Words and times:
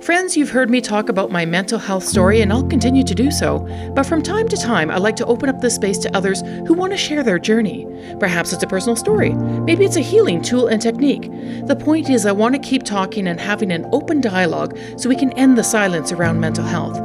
Friends, 0.00 0.36
you've 0.36 0.50
heard 0.50 0.70
me 0.70 0.80
talk 0.80 1.08
about 1.08 1.32
my 1.32 1.44
mental 1.44 1.78
health 1.78 2.04
story, 2.04 2.40
and 2.40 2.52
I'll 2.52 2.66
continue 2.66 3.02
to 3.02 3.14
do 3.16 3.32
so. 3.32 3.58
But 3.94 4.06
from 4.06 4.22
time 4.22 4.46
to 4.48 4.56
time, 4.56 4.92
I 4.92 4.98
like 4.98 5.16
to 5.16 5.26
open 5.26 5.48
up 5.48 5.60
this 5.60 5.74
space 5.74 5.98
to 5.98 6.16
others 6.16 6.40
who 6.40 6.72
want 6.72 6.92
to 6.92 6.96
share 6.96 7.24
their 7.24 7.38
journey. 7.38 7.84
Perhaps 8.20 8.52
it's 8.52 8.62
a 8.62 8.68
personal 8.68 8.94
story, 8.94 9.30
maybe 9.30 9.84
it's 9.84 9.96
a 9.96 10.00
healing 10.00 10.40
tool 10.40 10.68
and 10.68 10.80
technique. 10.80 11.22
The 11.66 11.76
point 11.76 12.10
is, 12.10 12.26
I 12.26 12.32
want 12.32 12.54
to 12.54 12.60
keep 12.60 12.84
talking 12.84 13.26
and 13.26 13.40
having 13.40 13.72
an 13.72 13.86
open 13.92 14.20
dialogue 14.20 14.78
so 14.96 15.08
we 15.08 15.16
can 15.16 15.32
end 15.32 15.58
the 15.58 15.64
silence 15.64 16.12
around 16.12 16.38
mental 16.38 16.64
health. 16.64 16.96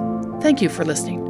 Thank 0.43 0.61
you 0.61 0.69
for 0.69 0.85
listening. 0.85 1.21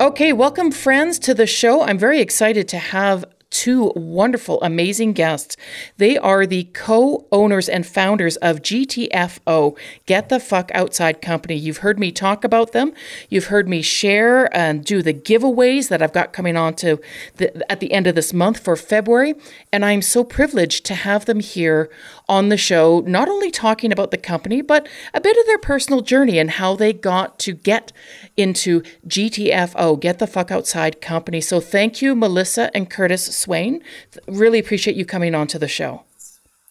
Okay, 0.00 0.32
welcome, 0.32 0.70
friends, 0.70 1.18
to 1.18 1.34
the 1.34 1.46
show. 1.46 1.82
I'm 1.82 1.98
very 1.98 2.20
excited 2.20 2.68
to 2.68 2.78
have 2.78 3.24
two 3.50 3.92
wonderful, 3.96 4.62
amazing 4.62 5.12
guests. 5.12 5.56
They 5.96 6.16
are 6.16 6.46
the 6.46 6.64
co 6.72 7.26
owners 7.32 7.68
and 7.68 7.86
founders 7.86 8.36
of 8.36 8.62
GTFO, 8.62 9.76
Get 10.06 10.28
the 10.28 10.40
Fuck 10.40 10.70
Outside 10.72 11.20
Company. 11.20 11.56
You've 11.56 11.78
heard 11.78 11.98
me 11.98 12.12
talk 12.12 12.44
about 12.44 12.72
them. 12.72 12.92
You've 13.28 13.46
heard 13.46 13.68
me 13.68 13.82
share 13.82 14.54
and 14.56 14.84
do 14.84 15.02
the 15.02 15.14
giveaways 15.14 15.88
that 15.88 16.00
I've 16.00 16.12
got 16.12 16.32
coming 16.32 16.56
on 16.56 16.74
to 16.76 17.00
the, 17.36 17.70
at 17.70 17.80
the 17.80 17.92
end 17.92 18.06
of 18.06 18.14
this 18.14 18.32
month 18.32 18.60
for 18.60 18.76
February. 18.76 19.34
And 19.72 19.84
I'm 19.84 20.02
so 20.02 20.24
privileged 20.24 20.86
to 20.86 20.94
have 20.94 21.26
them 21.26 21.40
here 21.40 21.90
on 22.30 22.48
the 22.48 22.56
show, 22.56 23.00
not 23.08 23.28
only 23.28 23.50
talking 23.50 23.90
about 23.90 24.12
the 24.12 24.16
company, 24.16 24.62
but 24.62 24.88
a 25.12 25.20
bit 25.20 25.36
of 25.36 25.46
their 25.46 25.58
personal 25.58 26.00
journey 26.00 26.38
and 26.38 26.52
how 26.52 26.76
they 26.76 26.92
got 26.92 27.40
to 27.40 27.52
get 27.52 27.92
into 28.36 28.82
GTFO, 29.08 29.98
Get 29.98 30.20
the 30.20 30.28
Fuck 30.28 30.52
Outside 30.52 31.00
Company. 31.00 31.40
So 31.40 31.58
thank 31.58 32.00
you, 32.00 32.14
Melissa 32.14 32.70
and 32.72 32.88
Curtis 32.88 33.36
Swain. 33.36 33.82
Really 34.28 34.60
appreciate 34.60 34.96
you 34.96 35.04
coming 35.04 35.34
on 35.34 35.48
to 35.48 35.58
the 35.58 35.66
show. 35.66 36.04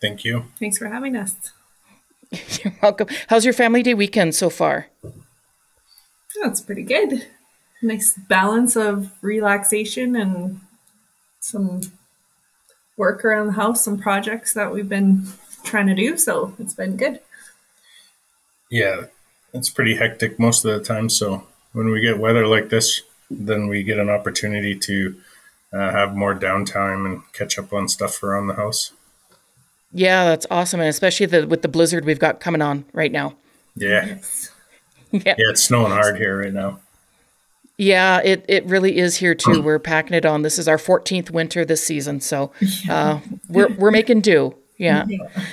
Thank 0.02 0.23
you. 0.23 0.45
Thanks 0.59 0.77
for 0.77 0.88
having 0.88 1.17
us. 1.17 1.36
You're 2.64 2.73
welcome. 2.81 3.08
How's 3.28 3.44
your 3.44 3.53
family 3.53 3.84
day 3.84 3.94
weekend 3.94 4.36
so 4.36 4.50
far? 4.50 4.88
Oh, 5.03 5.12
That's 6.41 6.62
pretty 6.62 6.84
good. 6.84 7.28
Nice 7.81 8.17
balance 8.30 8.78
of 8.78 9.12
relaxation 9.22 10.16
and 10.16 10.62
some 11.41 11.81
work 12.95 13.25
around 13.25 13.47
the 13.47 13.53
house, 13.53 13.84
some 13.84 13.97
projects 13.97 14.53
that 14.53 14.72
we've 14.72 14.88
been 14.88 15.25
trying 15.64 15.88
to 15.88 15.96
do. 15.96 16.18
So 16.18 16.54
it's 16.60 16.74
been 16.74 16.98
good. 16.98 17.20
Yeah, 18.70 19.06
it's 19.54 19.70
pretty 19.70 19.96
hectic 19.96 20.40
most 20.40 20.64
of 20.66 20.78
the 20.78 20.84
time. 20.86 21.10
So 21.10 21.48
when 21.74 21.90
we 21.90 22.02
get 22.02 22.20
weather 22.20 22.48
like 22.48 22.70
this, 22.70 23.02
then 23.30 23.68
we 23.68 23.84
get 23.84 24.00
an 24.00 24.10
opportunity 24.10 24.76
to 24.78 25.16
uh, 25.74 25.92
have 25.92 26.16
more 26.16 26.36
downtime 26.36 27.06
and 27.06 27.22
catch 27.34 27.58
up 27.60 27.74
on 27.74 27.88
stuff 27.88 28.22
around 28.24 28.48
the 28.48 28.56
house. 28.56 28.92
Yeah, 29.92 30.26
that's 30.26 30.46
awesome, 30.52 30.80
and 30.80 30.90
especially 30.90 31.26
the, 31.26 31.48
with 31.48 31.64
the 31.64 31.68
blizzard 31.68 32.06
we've 32.06 32.20
got 32.20 32.40
coming 32.40 32.62
on 32.62 32.86
right 32.94 33.12
now. 33.12 33.36
Yeah. 33.76 34.18
Yeah. 35.12 35.22
Yeah, 35.26 35.50
it's 35.50 35.64
snowing 35.64 35.92
hard 35.92 36.18
here 36.18 36.40
right 36.40 36.54
now. 36.54 36.82
Yeah, 37.80 38.20
it, 38.20 38.46
it 38.48 38.64
really 38.66 39.00
is 39.00 39.16
here 39.16 39.34
too. 39.34 39.60
We're 39.64 39.80
packing 39.80 40.14
it 40.14 40.24
on. 40.24 40.44
This 40.44 40.60
is 40.60 40.68
our 40.68 40.78
14th 40.78 41.32
winter 41.32 41.66
this 41.66 41.84
season, 41.84 42.22
so 42.22 42.52
uh, 42.90 43.20
we're 43.48 43.70
we're 43.70 43.90
making 43.90 44.22
do. 44.22 44.56
Yeah. 44.80 45.05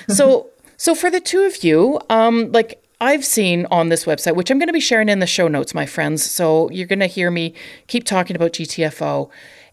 so 0.08 0.48
so 0.78 0.94
for 0.94 1.10
the 1.10 1.20
two 1.20 1.42
of 1.42 1.62
you, 1.62 2.00
um, 2.08 2.50
like 2.52 2.82
I've 3.00 3.24
seen 3.24 3.66
on 3.70 3.90
this 3.90 4.06
website, 4.06 4.36
which 4.36 4.50
I'm 4.50 4.58
going 4.58 4.68
to 4.68 4.72
be 4.72 4.80
sharing 4.80 5.10
in 5.10 5.18
the 5.18 5.26
show 5.26 5.48
notes, 5.48 5.74
my 5.74 5.84
friends. 5.84 6.24
So 6.24 6.70
you're 6.70 6.86
going 6.86 7.00
to 7.00 7.06
hear 7.06 7.30
me 7.30 7.52
keep 7.88 8.04
talking 8.04 8.36
about 8.36 8.52
GTFO, 8.52 9.28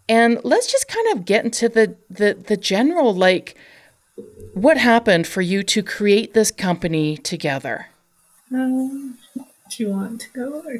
and 0.09 0.39
let's 0.43 0.69
just 0.69 0.89
kind 0.89 1.15
of 1.15 1.23
get 1.23 1.45
into 1.45 1.69
the 1.69 1.95
the 2.09 2.33
the 2.33 2.57
general 2.57 3.13
like 3.13 3.55
what 4.53 4.77
happened 4.77 5.27
for 5.27 5.41
you 5.41 5.63
to 5.63 5.81
create 5.81 6.33
this 6.33 6.51
company 6.51 7.15
together. 7.17 7.87
Um, 8.51 9.17
do 9.35 9.83
you 9.83 9.89
want 9.89 10.21
to 10.21 10.29
go? 10.31 10.61
Or 10.61 10.77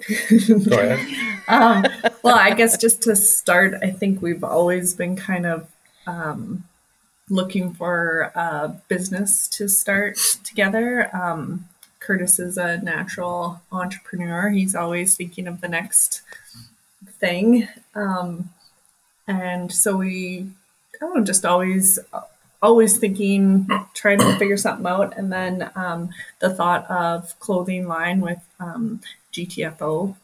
go 0.66 0.80
ahead. 0.80 1.44
um, 1.48 1.86
well, 2.24 2.38
I 2.38 2.54
guess 2.54 2.78
just 2.78 3.02
to 3.04 3.16
start, 3.16 3.74
I 3.82 3.90
think 3.90 4.22
we've 4.22 4.44
always 4.44 4.94
been 4.94 5.16
kind 5.16 5.46
of 5.46 5.68
um, 6.06 6.66
looking 7.30 7.74
for 7.74 8.32
a 8.36 8.76
business 8.88 9.48
to 9.50 9.68
start 9.68 10.18
together. 10.44 11.10
Um, 11.16 11.70
Curtis 12.00 12.38
is 12.38 12.58
a 12.58 12.78
natural 12.78 13.62
entrepreneur. 13.72 14.50
He's 14.50 14.76
always 14.76 15.16
thinking 15.16 15.48
of 15.48 15.62
the 15.62 15.70
next 15.70 16.22
thing. 17.20 17.68
Um, 17.96 18.50
and 19.28 19.72
so 19.72 19.98
we, 19.98 20.48
I 20.96 20.98
don't 21.00 21.18
know, 21.18 21.24
just 21.24 21.46
always, 21.46 21.98
always 22.62 22.98
thinking, 22.98 23.70
trying 23.94 24.20
to 24.20 24.36
figure 24.38 24.58
something 24.58 24.86
out. 24.86 25.18
And 25.18 25.32
then 25.32 25.72
um, 25.76 26.10
the 26.40 26.54
thought 26.54 26.90
of 26.92 27.40
clothing 27.40 27.88
line 27.88 28.20
with 28.20 28.40
um, 28.60 29.00
GTFO 29.32 30.16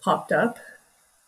popped 0.00 0.32
up. 0.32 0.58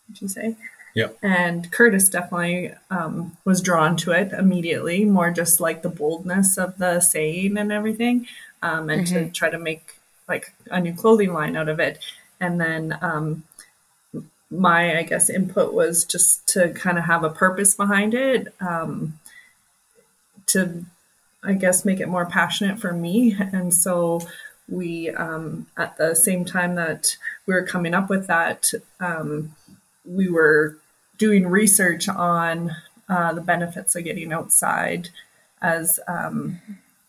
Did 0.09 0.22
you 0.22 0.28
say? 0.28 0.56
Yeah. 0.97 1.09
And 1.21 1.71
Curtis 1.71 2.09
definitely 2.09 2.73
um, 2.91 3.37
was 3.45 3.61
drawn 3.61 3.99
to 3.99 4.12
it 4.12 4.33
immediately, 4.33 5.05
more 5.05 5.31
just 5.31 5.61
like 5.61 5.83
the 5.83 5.91
boldness 5.91 6.57
of 6.57 6.79
the 6.79 7.01
saying 7.01 7.59
and 7.59 7.71
everything, 7.71 8.27
um, 8.62 8.89
and 8.89 9.07
mm-hmm. 9.07 9.27
to 9.27 9.31
try 9.31 9.51
to 9.51 9.59
make 9.59 10.01
like 10.27 10.55
a 10.71 10.81
new 10.81 10.95
clothing 10.95 11.34
line 11.34 11.55
out 11.55 11.69
of 11.69 11.81
it. 11.81 11.99
And 12.41 12.59
then 12.59 12.97
um, 13.03 13.45
my, 14.51 14.99
I 14.99 15.03
guess, 15.03 15.29
input 15.29 15.75
was 15.75 16.03
just 16.07 16.49
to 16.55 16.71
kind 16.71 16.97
of 16.97 17.05
have 17.05 17.25
a 17.25 17.31
purpose 17.31 17.75
behind 17.75 18.15
it, 18.15 18.55
um, 18.61 19.21
to, 20.47 20.87
I 21.45 21.53
guess, 21.53 21.84
make 21.84 22.01
it 22.01 22.09
more 22.09 22.25
passionate 22.25 22.78
for 22.78 22.95
me. 22.95 23.37
And 23.39 23.75
so 23.75 24.23
we, 24.67 25.11
um, 25.11 25.67
at 25.77 25.99
the 25.99 26.15
same 26.15 26.47
time 26.47 26.75
that 26.77 27.19
we 27.45 27.53
were 27.53 27.67
coming 27.67 27.93
up 27.93 28.09
with 28.09 28.28
that, 28.28 28.73
um, 28.99 29.55
we 30.07 30.31
were 30.31 30.78
doing 31.19 31.47
research 31.47 32.09
on 32.09 32.72
uh, 33.09 33.32
the 33.32 33.41
benefits 33.41 33.94
of 33.97 34.04
getting 34.04 34.32
outside 34.32 35.09
as 35.62 36.00
um, 36.09 36.60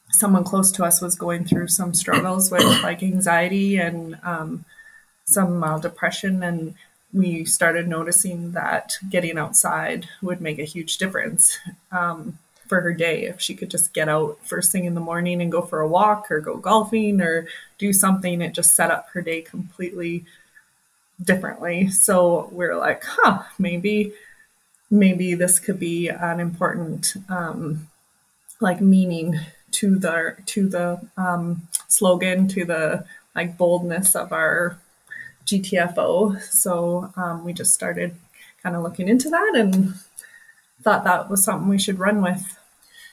someone 0.09 0.43
close 0.43 0.71
to 0.71 0.83
us 0.83 1.01
was 1.01 1.15
going 1.15 1.45
through 1.45 1.67
some 1.67 1.93
struggles 1.93 2.51
with 2.51 2.63
like 2.83 3.03
anxiety 3.03 3.77
and 3.77 4.17
um, 4.23 4.65
some 5.25 5.59
mild 5.59 5.81
depression. 5.81 6.43
And 6.43 6.75
we 7.13 7.45
started 7.45 7.87
noticing 7.87 8.51
that 8.51 8.97
getting 9.09 9.37
outside 9.37 10.07
would 10.21 10.41
make 10.41 10.59
a 10.59 10.63
huge 10.63 10.97
difference 10.97 11.57
um, 11.91 12.37
for 12.67 12.81
her 12.81 12.93
day. 12.93 13.23
If 13.23 13.41
she 13.41 13.55
could 13.55 13.71
just 13.71 13.93
get 13.93 14.09
out 14.09 14.37
first 14.43 14.71
thing 14.71 14.85
in 14.85 14.93
the 14.93 15.01
morning 15.01 15.41
and 15.41 15.51
go 15.51 15.61
for 15.61 15.79
a 15.79 15.87
walk 15.87 16.29
or 16.31 16.39
go 16.39 16.57
golfing 16.57 17.21
or 17.21 17.47
do 17.77 17.93
something 17.93 18.41
it 18.41 18.53
just 18.53 18.75
set 18.75 18.91
up 18.91 19.09
her 19.11 19.21
day 19.21 19.41
completely 19.41 20.25
differently. 21.23 21.89
So 21.89 22.49
we're 22.51 22.77
like, 22.77 23.03
huh, 23.05 23.43
maybe 23.57 24.13
maybe 24.89 25.33
this 25.33 25.59
could 25.59 25.79
be 25.79 26.07
an 26.07 26.39
important 26.39 27.13
um, 27.29 27.87
like 28.61 28.81
meaning 28.81 29.39
to 29.71 29.99
the 29.99 30.35
to 30.45 30.67
the 30.67 31.01
um, 31.17 31.67
slogan 31.87 32.47
to 32.49 32.65
the 32.65 33.05
like 33.35 33.57
boldness 33.57 34.15
of 34.15 34.31
our 34.31 34.79
GTFO. 35.45 36.41
So 36.41 37.11
um, 37.15 37.43
we 37.43 37.53
just 37.53 37.73
started 37.73 38.15
kind 38.63 38.75
of 38.75 38.83
looking 38.83 39.07
into 39.07 39.29
that 39.29 39.53
and 39.55 39.93
thought 40.81 41.03
that 41.03 41.29
was 41.29 41.43
something 41.43 41.69
we 41.69 41.79
should 41.79 41.99
run 41.99 42.21
with. 42.21 42.57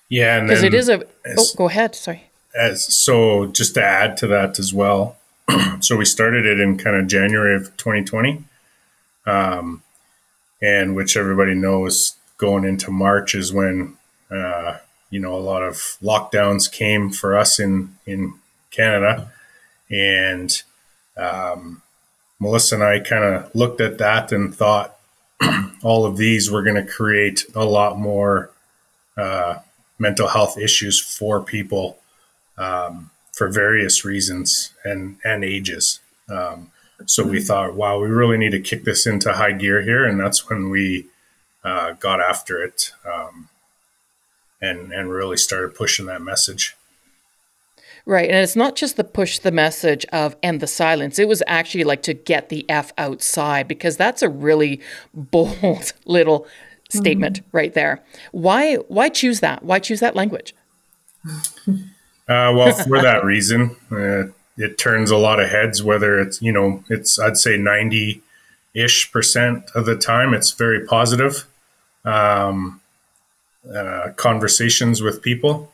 Yeah, 0.08 0.40
because 0.40 0.62
it 0.62 0.74
is 0.74 0.88
a. 0.88 1.02
As, 1.24 1.38
oh, 1.38 1.56
go 1.56 1.68
ahead. 1.68 1.94
Sorry. 1.94 2.30
As 2.54 2.84
so, 2.84 3.46
just 3.46 3.74
to 3.74 3.82
add 3.82 4.16
to 4.18 4.26
that 4.28 4.58
as 4.58 4.72
well, 4.72 5.16
so 5.80 5.96
we 5.96 6.04
started 6.04 6.46
it 6.46 6.60
in 6.60 6.78
kind 6.78 6.96
of 6.96 7.06
January 7.06 7.56
of 7.56 7.76
2020, 7.76 8.44
um, 9.26 9.82
and 10.62 10.94
which 10.94 11.16
everybody 11.16 11.54
knows 11.54 12.16
going 12.38 12.64
into 12.64 12.90
March 12.90 13.34
is 13.34 13.52
when 13.52 13.96
uh, 14.30 14.78
you 15.10 15.20
know 15.20 15.34
a 15.34 15.40
lot 15.40 15.62
of 15.62 15.76
lockdowns 16.02 16.70
came 16.70 17.10
for 17.10 17.36
us 17.36 17.58
in 17.58 17.96
in 18.06 18.34
Canada, 18.70 19.30
and 19.90 20.62
um, 21.16 21.82
Melissa 22.40 22.76
and 22.76 22.84
I 22.84 23.00
kind 23.00 23.24
of 23.24 23.54
looked 23.54 23.80
at 23.80 23.98
that 23.98 24.32
and 24.32 24.54
thought 24.54 24.96
all 25.82 26.04
of 26.04 26.16
these 26.16 26.50
were 26.50 26.62
going 26.62 26.76
to 26.76 26.90
create 26.90 27.44
a 27.54 27.64
lot 27.64 27.98
more 27.98 28.50
uh, 29.16 29.56
mental 29.98 30.28
health 30.28 30.58
issues 30.58 31.00
for 31.00 31.40
people. 31.40 31.98
Um, 32.58 33.10
for 33.34 33.48
various 33.48 34.04
reasons 34.04 34.72
and 34.84 35.18
and 35.24 35.44
ages. 35.44 36.00
Um, 36.28 36.70
so 37.06 37.26
we 37.26 37.42
thought, 37.42 37.74
wow, 37.74 38.00
we 38.00 38.08
really 38.08 38.38
need 38.38 38.52
to 38.52 38.60
kick 38.60 38.84
this 38.84 39.06
into 39.06 39.32
high 39.32 39.52
gear 39.52 39.82
here, 39.82 40.04
and 40.04 40.18
that's 40.18 40.48
when 40.48 40.70
we 40.70 41.06
uh, 41.64 41.92
got 41.92 42.20
after 42.20 42.62
it 42.62 42.92
um, 43.04 43.48
and 44.60 44.92
and 44.92 45.10
really 45.10 45.36
started 45.36 45.74
pushing 45.74 46.06
that 46.06 46.22
message. 46.22 46.76
Right, 48.06 48.28
and 48.28 48.38
it's 48.38 48.56
not 48.56 48.76
just 48.76 48.96
the 48.96 49.04
push 49.04 49.38
the 49.38 49.50
message 49.50 50.04
of 50.12 50.36
end 50.42 50.60
the 50.60 50.66
silence. 50.66 51.18
It 51.18 51.26
was 51.26 51.42
actually 51.46 51.84
like 51.84 52.02
to 52.02 52.14
get 52.14 52.50
the 52.50 52.68
f 52.70 52.92
outside 52.98 53.66
because 53.66 53.96
that's 53.96 54.22
a 54.22 54.28
really 54.28 54.80
bold 55.14 55.92
little 56.04 56.46
statement 56.90 57.40
mm-hmm. 57.40 57.56
right 57.56 57.74
there. 57.74 58.04
Why 58.30 58.76
why 58.76 59.08
choose 59.08 59.40
that? 59.40 59.64
Why 59.64 59.80
choose 59.80 60.00
that 60.00 60.14
language? 60.14 60.54
Uh, 62.26 62.52
well, 62.54 62.72
for 62.72 63.02
that 63.02 63.24
reason, 63.24 63.76
uh, 63.92 64.24
it 64.56 64.78
turns 64.78 65.10
a 65.10 65.16
lot 65.16 65.40
of 65.40 65.50
heads. 65.50 65.82
Whether 65.82 66.18
it's 66.18 66.40
you 66.40 66.52
know, 66.52 66.82
it's 66.88 67.18
I'd 67.18 67.36
say 67.36 67.56
ninety 67.56 68.22
ish 68.74 69.12
percent 69.12 69.70
of 69.74 69.86
the 69.86 69.96
time, 69.96 70.34
it's 70.34 70.50
very 70.52 70.84
positive 70.86 71.46
um, 72.04 72.80
uh, 73.72 74.10
conversations 74.16 75.02
with 75.02 75.22
people 75.22 75.72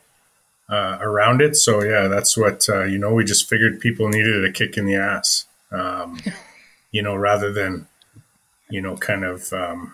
uh, 0.69 0.97
around 1.01 1.41
it. 1.41 1.55
So 1.55 1.83
yeah, 1.83 2.07
that's 2.07 2.35
what 2.35 2.67
uh, 2.69 2.83
you 2.83 2.97
know. 2.97 3.13
We 3.13 3.23
just 3.23 3.49
figured 3.49 3.79
people 3.79 4.09
needed 4.09 4.43
a 4.43 4.51
kick 4.51 4.77
in 4.77 4.85
the 4.85 4.95
ass, 4.95 5.45
um, 5.71 6.19
you 6.91 7.01
know, 7.01 7.15
rather 7.15 7.51
than 7.51 7.87
you 8.69 8.81
know, 8.81 8.95
kind 8.95 9.23
of 9.23 9.51
um, 9.53 9.93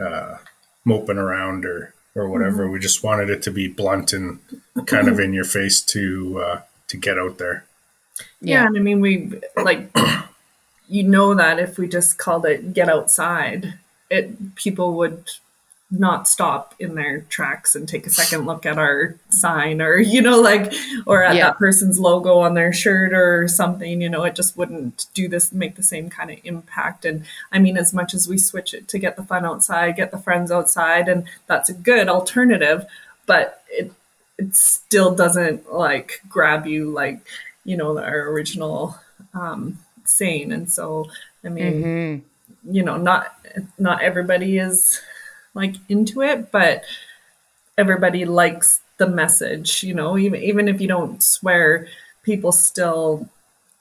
uh, 0.00 0.36
moping 0.84 1.18
around 1.18 1.64
or 1.64 1.94
or 2.14 2.28
whatever. 2.28 2.64
Mm-hmm. 2.64 2.72
We 2.72 2.80
just 2.80 3.02
wanted 3.02 3.30
it 3.30 3.42
to 3.42 3.50
be 3.50 3.68
blunt 3.68 4.12
and 4.12 4.40
kind 4.86 5.08
of 5.08 5.18
in 5.18 5.32
your 5.32 5.44
face 5.44 5.80
to 5.82 6.42
uh, 6.42 6.60
to 6.88 6.96
get 6.96 7.18
out 7.18 7.38
there. 7.38 7.64
Yeah. 8.40 8.62
yeah, 8.62 8.66
and 8.66 8.76
I 8.76 8.80
mean, 8.80 9.00
we 9.00 9.40
like 9.56 9.94
you 10.88 11.04
know 11.04 11.34
that 11.34 11.58
if 11.58 11.78
we 11.78 11.88
just 11.88 12.18
called 12.18 12.46
it 12.46 12.72
"get 12.72 12.88
outside," 12.88 13.78
it 14.10 14.54
people 14.54 14.94
would 14.94 15.30
not 15.92 16.26
stop 16.26 16.74
in 16.78 16.94
their 16.94 17.20
tracks 17.22 17.74
and 17.74 17.86
take 17.86 18.06
a 18.06 18.10
second 18.10 18.46
look 18.46 18.64
at 18.64 18.78
our 18.78 19.14
sign 19.28 19.82
or 19.82 19.98
you 19.98 20.22
know 20.22 20.40
like 20.40 20.72
or 21.06 21.22
at 21.22 21.36
yeah. 21.36 21.48
that 21.48 21.58
person's 21.58 21.98
logo 21.98 22.38
on 22.38 22.54
their 22.54 22.72
shirt 22.72 23.12
or 23.12 23.46
something 23.46 24.00
you 24.00 24.08
know 24.08 24.24
it 24.24 24.34
just 24.34 24.56
wouldn't 24.56 25.06
do 25.12 25.28
this 25.28 25.52
make 25.52 25.76
the 25.76 25.82
same 25.82 26.08
kind 26.08 26.30
of 26.30 26.38
impact 26.44 27.04
and 27.04 27.24
i 27.52 27.58
mean 27.58 27.76
as 27.76 27.92
much 27.92 28.14
as 28.14 28.26
we 28.26 28.38
switch 28.38 28.72
it 28.72 28.88
to 28.88 28.98
get 28.98 29.16
the 29.16 29.22
fun 29.22 29.44
outside 29.44 29.94
get 29.94 30.10
the 30.10 30.18
friends 30.18 30.50
outside 30.50 31.08
and 31.08 31.24
that's 31.46 31.68
a 31.68 31.74
good 31.74 32.08
alternative 32.08 32.86
but 33.26 33.62
it 33.68 33.92
it 34.38 34.56
still 34.56 35.14
doesn't 35.14 35.70
like 35.72 36.22
grab 36.28 36.66
you 36.66 36.90
like 36.90 37.20
you 37.64 37.76
know 37.76 37.98
our 37.98 38.30
original 38.30 38.98
um 39.34 39.78
saying 40.04 40.50
and 40.52 40.72
so 40.72 41.06
i 41.44 41.48
mean 41.50 41.82
mm-hmm. 41.82 42.74
you 42.74 42.82
know 42.82 42.96
not 42.96 43.36
not 43.78 44.02
everybody 44.02 44.56
is 44.56 45.02
like 45.54 45.76
into 45.88 46.22
it, 46.22 46.50
but 46.50 46.84
everybody 47.76 48.24
likes 48.24 48.80
the 48.98 49.06
message, 49.06 49.82
you 49.82 49.94
know, 49.94 50.16
even 50.16 50.40
even 50.40 50.68
if 50.68 50.80
you 50.80 50.88
don't 50.88 51.22
swear, 51.22 51.88
people 52.22 52.52
still 52.52 53.28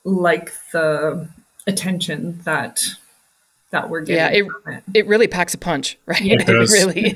like 0.03 0.51
the 0.71 1.27
attention 1.68 2.39
that 2.44 2.83
that 3.71 3.89
we're 3.89 4.01
getting. 4.01 4.15
Yeah, 4.15 4.45
it, 4.45 4.47
it. 4.68 4.83
it 4.94 5.07
really 5.07 5.27
packs 5.27 5.53
a 5.53 5.57
punch, 5.57 5.97
right? 6.06 6.21
It, 6.21 6.47
it 6.47 6.51
really, 6.51 7.13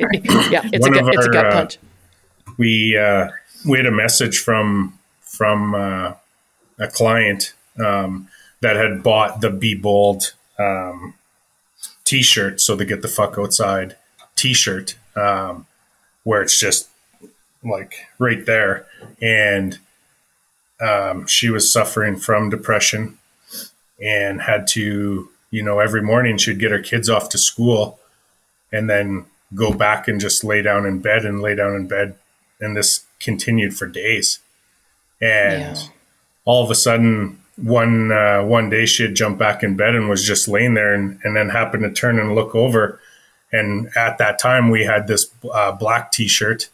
yeah, 0.52 0.62
it's 0.72 0.86
a, 0.86 0.90
gut, 0.90 1.14
it's 1.14 1.26
a 1.26 1.30
gut 1.30 1.46
uh, 1.46 1.52
punch. 1.52 1.78
we 2.58 2.98
uh, 2.98 3.30
we 3.68 3.78
had 3.78 3.86
a 3.86 3.92
message 3.92 4.40
from 4.40 4.98
from 5.22 5.76
uh, 5.76 6.14
a 6.80 6.88
client 6.88 7.54
um, 7.84 8.28
that 8.62 8.76
had 8.76 9.04
bought 9.04 9.42
the 9.42 9.50
Be 9.50 9.76
Bold 9.76 10.34
um, 10.58 11.16
T-shirt, 12.06 12.62
so 12.62 12.76
they 12.76 12.86
get 12.86 13.02
the 13.02 13.08
fuck 13.08 13.38
outside, 13.38 13.98
T-shirt 14.36 14.96
um, 15.16 15.66
where 16.24 16.42
it's 16.42 16.60
just 16.60 16.90
like 17.64 18.08
right 18.20 18.46
there, 18.46 18.86
and 19.22 19.80
um, 20.80 21.26
she 21.28 21.50
was 21.50 21.72
suffering 21.72 22.18
from 22.18 22.50
depression 22.50 23.18
and 24.02 24.42
had 24.42 24.68
to, 24.68 25.30
you 25.52 25.64
know, 25.64 25.80
every 25.80 26.02
morning 26.02 26.38
she'd 26.38 26.60
get 26.60 26.72
her 26.72 26.82
kids 26.82 27.10
off 27.10 27.30
to 27.30 27.38
school 27.38 28.00
and 28.72 28.90
then 28.90 29.26
go 29.54 29.74
back 29.74 30.08
and 30.08 30.20
just 30.20 30.44
lay 30.44 30.62
down 30.62 30.86
in 30.86 31.00
bed 31.00 31.26
and 31.26 31.42
lay 31.42 31.56
down 31.56 31.76
in 31.76 31.88
bed, 31.88 32.16
and 32.60 32.76
this 32.76 33.06
continued 33.20 33.76
for 33.76 33.88
days, 33.88 34.40
and 35.22 35.78
yeah. 35.78 35.84
all 36.44 36.64
of 36.64 36.70
a 36.70 36.76
sudden 36.76 37.40
one 37.58 38.12
uh, 38.12 38.44
one 38.44 38.70
day 38.70 38.86
she 38.86 39.04
had 39.04 39.16
jumped 39.16 39.40
back 39.40 39.64
in 39.64 39.78
bed 39.78 39.96
and 39.96 40.10
was 40.10 40.26
just 40.26 40.48
laying 40.48 40.74
there 40.74 40.94
and, 40.94 41.20
and 41.24 41.36
then 41.36 41.50
happened 41.50 41.84
to 41.84 41.92
turn 41.92 42.20
and 42.20 42.36
look 42.36 42.54
over 42.54 43.00
and 43.52 43.90
at 43.96 44.18
that 44.18 44.40
time, 44.40 44.70
we 44.70 44.86
had 44.86 45.08
this 45.08 45.32
uh, 45.52 45.72
black 45.72 46.12
T-shirt 46.12 46.70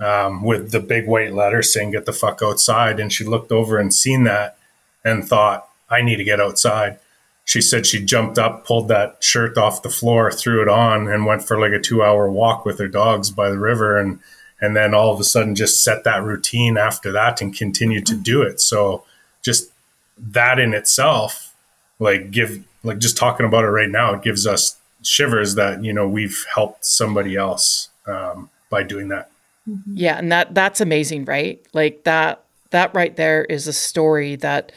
um, 0.00 0.42
with 0.42 0.70
the 0.72 0.80
big 0.80 1.06
white 1.06 1.32
letter 1.32 1.62
saying 1.62 1.92
"Get 1.92 2.06
the 2.06 2.12
fuck 2.12 2.40
outside." 2.42 2.98
And 2.98 3.12
she 3.12 3.24
looked 3.24 3.52
over 3.52 3.78
and 3.78 3.92
seen 3.92 4.24
that, 4.24 4.56
and 5.04 5.26
thought, 5.26 5.68
"I 5.88 6.02
need 6.02 6.16
to 6.16 6.24
get 6.24 6.40
outside." 6.40 6.98
She 7.44 7.60
said 7.60 7.86
she 7.86 8.02
jumped 8.02 8.38
up, 8.38 8.66
pulled 8.66 8.88
that 8.88 9.22
shirt 9.22 9.58
off 9.58 9.82
the 9.82 9.90
floor, 9.90 10.32
threw 10.32 10.62
it 10.62 10.68
on, 10.68 11.08
and 11.08 11.26
went 11.26 11.46
for 11.46 11.60
like 11.60 11.72
a 11.72 11.80
two-hour 11.80 12.30
walk 12.30 12.64
with 12.64 12.78
her 12.78 12.88
dogs 12.88 13.30
by 13.30 13.50
the 13.50 13.58
river, 13.58 13.98
and 13.98 14.18
and 14.60 14.74
then 14.74 14.94
all 14.94 15.12
of 15.12 15.20
a 15.20 15.24
sudden 15.24 15.54
just 15.54 15.84
set 15.84 16.04
that 16.04 16.22
routine 16.22 16.78
after 16.78 17.12
that 17.12 17.42
and 17.42 17.56
continued 17.56 18.06
to 18.06 18.16
do 18.16 18.40
it. 18.42 18.60
So 18.60 19.04
just 19.42 19.70
that 20.16 20.58
in 20.58 20.72
itself, 20.72 21.54
like 21.98 22.30
give 22.30 22.64
like 22.82 22.98
just 22.98 23.16
talking 23.16 23.46
about 23.46 23.64
it 23.64 23.68
right 23.68 23.90
now, 23.90 24.14
it 24.14 24.22
gives 24.22 24.46
us 24.46 24.76
shivers 25.04 25.54
that 25.54 25.84
you 25.84 25.92
know 25.92 26.08
we've 26.08 26.44
helped 26.54 26.84
somebody 26.84 27.36
else 27.36 27.90
um, 28.06 28.50
by 28.70 28.82
doing 28.82 29.08
that. 29.08 29.30
Mm-hmm. 29.68 29.92
Yeah, 29.96 30.18
and 30.18 30.30
that 30.32 30.54
that's 30.54 30.80
amazing, 30.80 31.24
right? 31.24 31.64
Like 31.72 32.04
that 32.04 32.44
that 32.70 32.94
right 32.94 33.14
there 33.16 33.44
is 33.44 33.66
a 33.66 33.72
story 33.72 34.36
that 34.36 34.72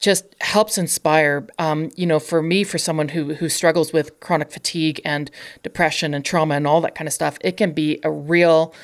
just 0.00 0.24
helps 0.40 0.78
inspire. 0.78 1.46
Um, 1.58 1.90
you 1.96 2.06
know, 2.06 2.18
for 2.18 2.42
me, 2.42 2.64
for 2.64 2.78
someone 2.78 3.08
who 3.08 3.34
who 3.34 3.48
struggles 3.48 3.92
with 3.92 4.18
chronic 4.20 4.50
fatigue 4.50 5.00
and 5.04 5.30
depression 5.62 6.14
and 6.14 6.24
trauma 6.24 6.54
and 6.54 6.66
all 6.66 6.80
that 6.80 6.94
kind 6.94 7.06
of 7.06 7.14
stuff, 7.14 7.38
it 7.42 7.56
can 7.56 7.72
be 7.72 8.00
a 8.02 8.10
real 8.10 8.74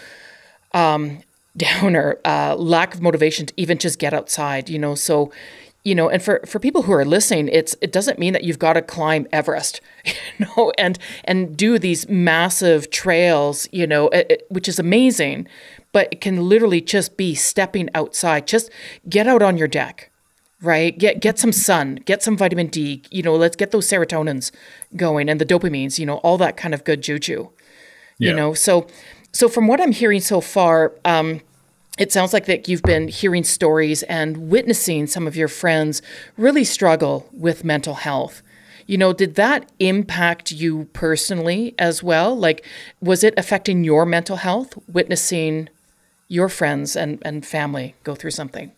um, 0.73 1.21
downer, 1.57 2.19
uh, 2.25 2.55
lack 2.57 2.95
of 2.95 3.01
motivation 3.01 3.47
to 3.47 3.55
even 3.57 3.79
just 3.79 3.99
get 3.99 4.15
outside. 4.15 4.69
You 4.69 4.79
know, 4.79 4.95
so 4.95 5.33
you 5.87 5.95
know 5.95 6.09
and 6.09 6.23
for 6.23 6.41
for 6.47 6.59
people 6.59 6.83
who 6.83 6.93
are 6.93 7.05
listening 7.05 7.49
it's 7.49 7.77
it 7.81 7.93
doesn't 7.93 8.19
mean 8.19 8.33
that 8.33 8.43
you've 8.43 8.59
got 8.59 8.73
to 8.73 8.83
climb 8.83 9.27
everest 9.33 9.81
you 10.05 10.13
know 10.41 10.73
and 10.77 10.99
and 11.25 11.57
do 11.57 11.79
these 11.79 12.09
massive 12.09 12.91
trails 12.91 13.69
you 13.73 13.87
know 13.87 14.09
it, 14.09 14.27
it, 14.31 14.47
which 14.49 14.69
is 14.69 14.79
amazing 14.79 15.47
but 15.93 16.09
it 16.13 16.21
can 16.21 16.47
literally 16.47 16.83
just 16.83 17.17
be 17.17 17.35
stepping 17.35 17.89
outside. 17.95 18.47
Just 18.47 18.71
get 19.09 19.27
out 19.27 19.41
on 19.41 19.57
your 19.57 19.69
deck 19.69 20.11
right? 20.61 20.99
Get 20.99 21.21
get 21.21 21.39
some 21.39 21.53
sun 21.53 21.97
get 22.07 22.23
some 22.23 22.37
vitamin 22.37 22.69
d 22.69 23.03
you 23.11 23.23
know 23.23 23.37
let's 23.37 23.57
get 23.57 23.71
those 23.71 23.87
serotonins 23.87 24.51
going 24.97 25.29
and 25.29 25.39
the 25.39 25.45
dopamines 25.45 25.99
you 25.99 26.07
know 26.07 26.17
all 26.19 26.39
that 26.39 26.57
kind 26.57 26.73
of 26.73 26.83
good 26.85 27.03
juju 27.03 27.49
yeah. 28.19 28.31
you 28.31 28.37
know? 28.37 28.55
So 28.55 28.87
so 29.33 29.51
from 29.51 29.67
what 29.69 29.83
i'm 29.83 29.93
hearing 29.93 30.21
so 30.21 30.41
far 30.41 30.95
um 31.05 31.43
it 31.99 32.13
sounds 32.13 32.33
like 32.33 32.47
that 32.47 32.69
you've 32.69 32.83
been 32.83 33.09
hearing 33.09 33.45
stories 33.45 34.03
and 34.05 34.51
witnessing 34.51 35.07
some 35.07 35.27
of 35.27 35.37
your 35.37 35.49
friends 35.49 36.03
really 36.37 36.65
struggle 36.65 37.29
with 37.33 37.65
mental 37.65 37.95
health. 37.95 38.43
You 38.87 38.99
know, 38.99 39.13
did 39.13 39.35
that 39.35 39.71
impact 39.81 40.53
you 40.53 40.85
personally 40.93 41.75
as 41.79 42.03
well? 42.03 42.37
Like, 42.37 42.65
was 43.01 43.25
it 43.25 43.35
affecting 43.37 43.83
your 43.83 44.07
mental 44.07 44.37
health, 44.37 44.79
witnessing 44.87 45.69
your 46.29 46.49
friends 46.49 46.95
and, 46.95 47.21
and 47.23 47.45
family 47.45 47.95
go 48.05 48.15
through 48.15 48.31
something? 48.31 48.73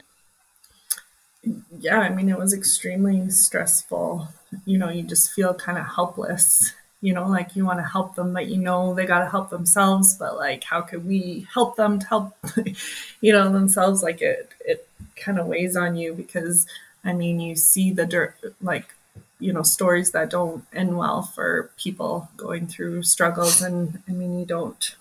Yeah, 1.78 1.98
I 1.98 2.08
mean, 2.08 2.28
it 2.28 2.38
was 2.38 2.54
extremely 2.54 3.28
stressful. 3.30 4.28
You 4.64 4.78
know, 4.78 4.88
you 4.88 5.02
just 5.02 5.32
feel 5.32 5.54
kind 5.54 5.78
of 5.78 5.86
helpless 5.86 6.72
you 7.00 7.12
know 7.14 7.26
like 7.28 7.54
you 7.54 7.64
want 7.64 7.78
to 7.78 7.84
help 7.84 8.14
them 8.14 8.32
but 8.32 8.48
you 8.48 8.56
know 8.56 8.94
they 8.94 9.06
got 9.06 9.20
to 9.20 9.30
help 9.30 9.50
themselves 9.50 10.14
but 10.16 10.36
like 10.36 10.64
how 10.64 10.80
could 10.80 11.06
we 11.06 11.46
help 11.52 11.76
them 11.76 11.98
to 11.98 12.06
help 12.06 12.36
you 13.20 13.32
know 13.32 13.52
themselves? 13.52 14.02
Like 14.02 14.20
it 14.22 14.50
it 14.60 14.88
kind 15.16 15.38
of 15.38 15.46
weighs 15.46 15.76
on 15.76 15.96
you 15.96 16.14
because 16.14 16.64
i 17.04 17.12
mean 17.12 17.40
you 17.40 17.56
see 17.56 17.90
the 17.90 18.06
dirt 18.06 18.36
like 18.62 18.94
you 19.40 19.52
know 19.52 19.62
stories 19.62 20.12
that 20.12 20.30
don't 20.30 20.64
end 20.72 20.96
well 20.96 21.22
for 21.22 21.70
people 21.76 22.28
going 22.36 22.68
through 22.68 23.02
struggles 23.02 23.60
and 23.60 24.00
i 24.08 24.12
mean 24.12 24.38
you 24.38 24.46
don't 24.46 24.94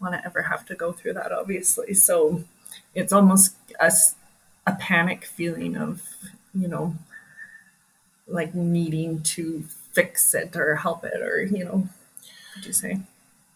want 0.00 0.14
to 0.14 0.24
ever 0.24 0.42
have 0.42 0.64
to 0.66 0.74
go 0.74 0.92
through 0.92 1.14
that 1.14 1.32
obviously. 1.32 1.94
So 1.94 2.44
it's 2.94 3.12
almost 3.12 3.54
a, 3.80 3.92
a 4.66 4.74
panic 4.74 5.24
feeling 5.24 5.76
of 5.76 6.02
you 6.54 6.68
know 6.68 6.94
like 8.26 8.54
needing 8.54 9.22
to 9.22 9.64
fix 9.96 10.34
it 10.34 10.54
or 10.54 10.76
help 10.76 11.04
it 11.04 11.22
or 11.22 11.42
you 11.42 11.64
know 11.64 11.88
what 12.52 12.60
do 12.60 12.66
you 12.66 12.72
say 12.74 13.00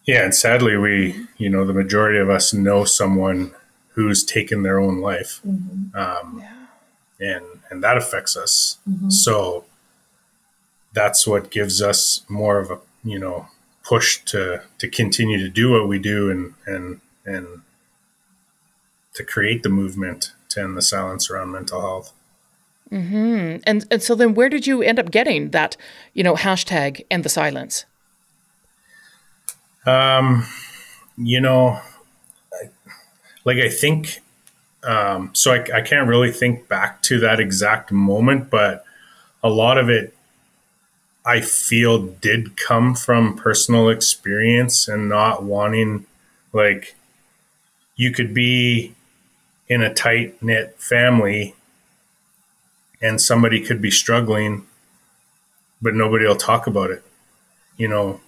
yeah 0.06 0.25
and 0.25 0.35
sadly 0.35 0.75
we 0.75 1.26
you 1.37 1.50
know 1.50 1.66
the 1.66 1.75
majority 1.75 2.18
of 2.18 2.30
us 2.30 2.54
know 2.54 2.82
someone 2.82 3.54
who's 3.90 4.25
taken 4.25 4.62
their 4.62 4.80
own 4.80 5.02
life 5.02 5.40
mm-hmm. 5.47 5.94
um, 5.94 6.42
yeah. 7.20 7.35
and 7.35 7.44
and 7.68 7.85
that 7.85 7.99
affects 7.99 8.38
us 8.38 8.78
mm-hmm. 8.88 9.11
so 9.11 9.66
that's 10.94 11.26
what 11.26 11.50
gives 11.50 11.82
us 11.82 12.25
more 12.26 12.59
of 12.59 12.70
a 12.70 12.78
you 13.04 13.18
know 13.18 13.47
push 13.85 14.25
to 14.25 14.62
to 14.78 14.88
continue 14.88 15.38
to 15.38 15.50
do 15.50 15.70
what 15.70 15.87
we 15.87 15.99
do 15.99 16.30
and 16.30 16.54
and 16.66 17.02
and 17.26 17.61
to 19.12 19.23
create 19.23 19.62
the 19.62 19.68
movement 19.68 20.32
to 20.49 20.62
end 20.62 20.75
the 20.75 20.82
silence 20.82 21.30
around 21.30 21.52
mental 21.52 21.82
health 21.82 22.14
Mm-hmm. 22.92 23.59
And 23.64 23.87
and 23.90 24.02
so 24.02 24.14
then, 24.14 24.35
where 24.35 24.49
did 24.49 24.66
you 24.66 24.82
end 24.82 24.99
up 24.99 25.11
getting 25.11 25.50
that, 25.50 25.76
you 26.12 26.23
know, 26.23 26.35
hashtag 26.35 27.04
and 27.11 27.25
the 27.25 27.28
silence? 27.28 27.85
Um, 29.87 30.44
you 31.16 31.40
know, 31.40 31.80
like 33.44 33.59
I 33.59 33.68
think 33.68 34.20
um, 34.82 35.30
so 35.35 35.52
I, 35.52 35.78
I 35.78 35.80
can't 35.82 36.09
really 36.09 36.32
think 36.32 36.68
back 36.68 37.02
to 37.02 37.20
that 37.20 37.38
exact 37.38 37.92
moment, 37.92 38.50
but 38.50 38.85
a 39.42 39.49
lot 39.49 39.78
of 39.78 39.88
it 39.88 40.14
I 41.25 41.40
feel 41.40 41.99
did 42.06 42.56
come 42.56 42.94
from 42.94 43.37
personal 43.37 43.88
experience 43.88 44.88
and 44.88 45.09
not 45.09 45.42
wanting 45.42 46.06
like 46.52 46.94
you 47.97 48.11
could 48.11 48.32
be 48.32 48.94
in 49.68 49.82
a 49.82 49.92
tight 49.92 50.42
knit 50.42 50.75
family 50.78 51.54
and 53.02 53.21
somebody 53.21 53.61
could 53.61 53.80
be 53.80 53.90
struggling 53.90 54.66
but 55.83 55.95
nobody 55.95 56.26
will 56.26 56.37
talk 56.37 56.66
about 56.66 56.90
it 56.90 57.02
you 57.76 57.88
know 57.88 58.21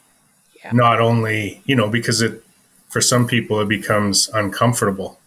yeah. 0.65 0.71
not 0.73 1.01
only 1.01 1.63
you 1.65 1.77
know 1.77 1.89
because 1.89 2.23
it 2.23 2.43
for 2.89 3.01
some 3.01 3.27
people 3.27 3.61
it 3.61 3.69
becomes 3.69 4.29
uncomfortable 4.35 5.19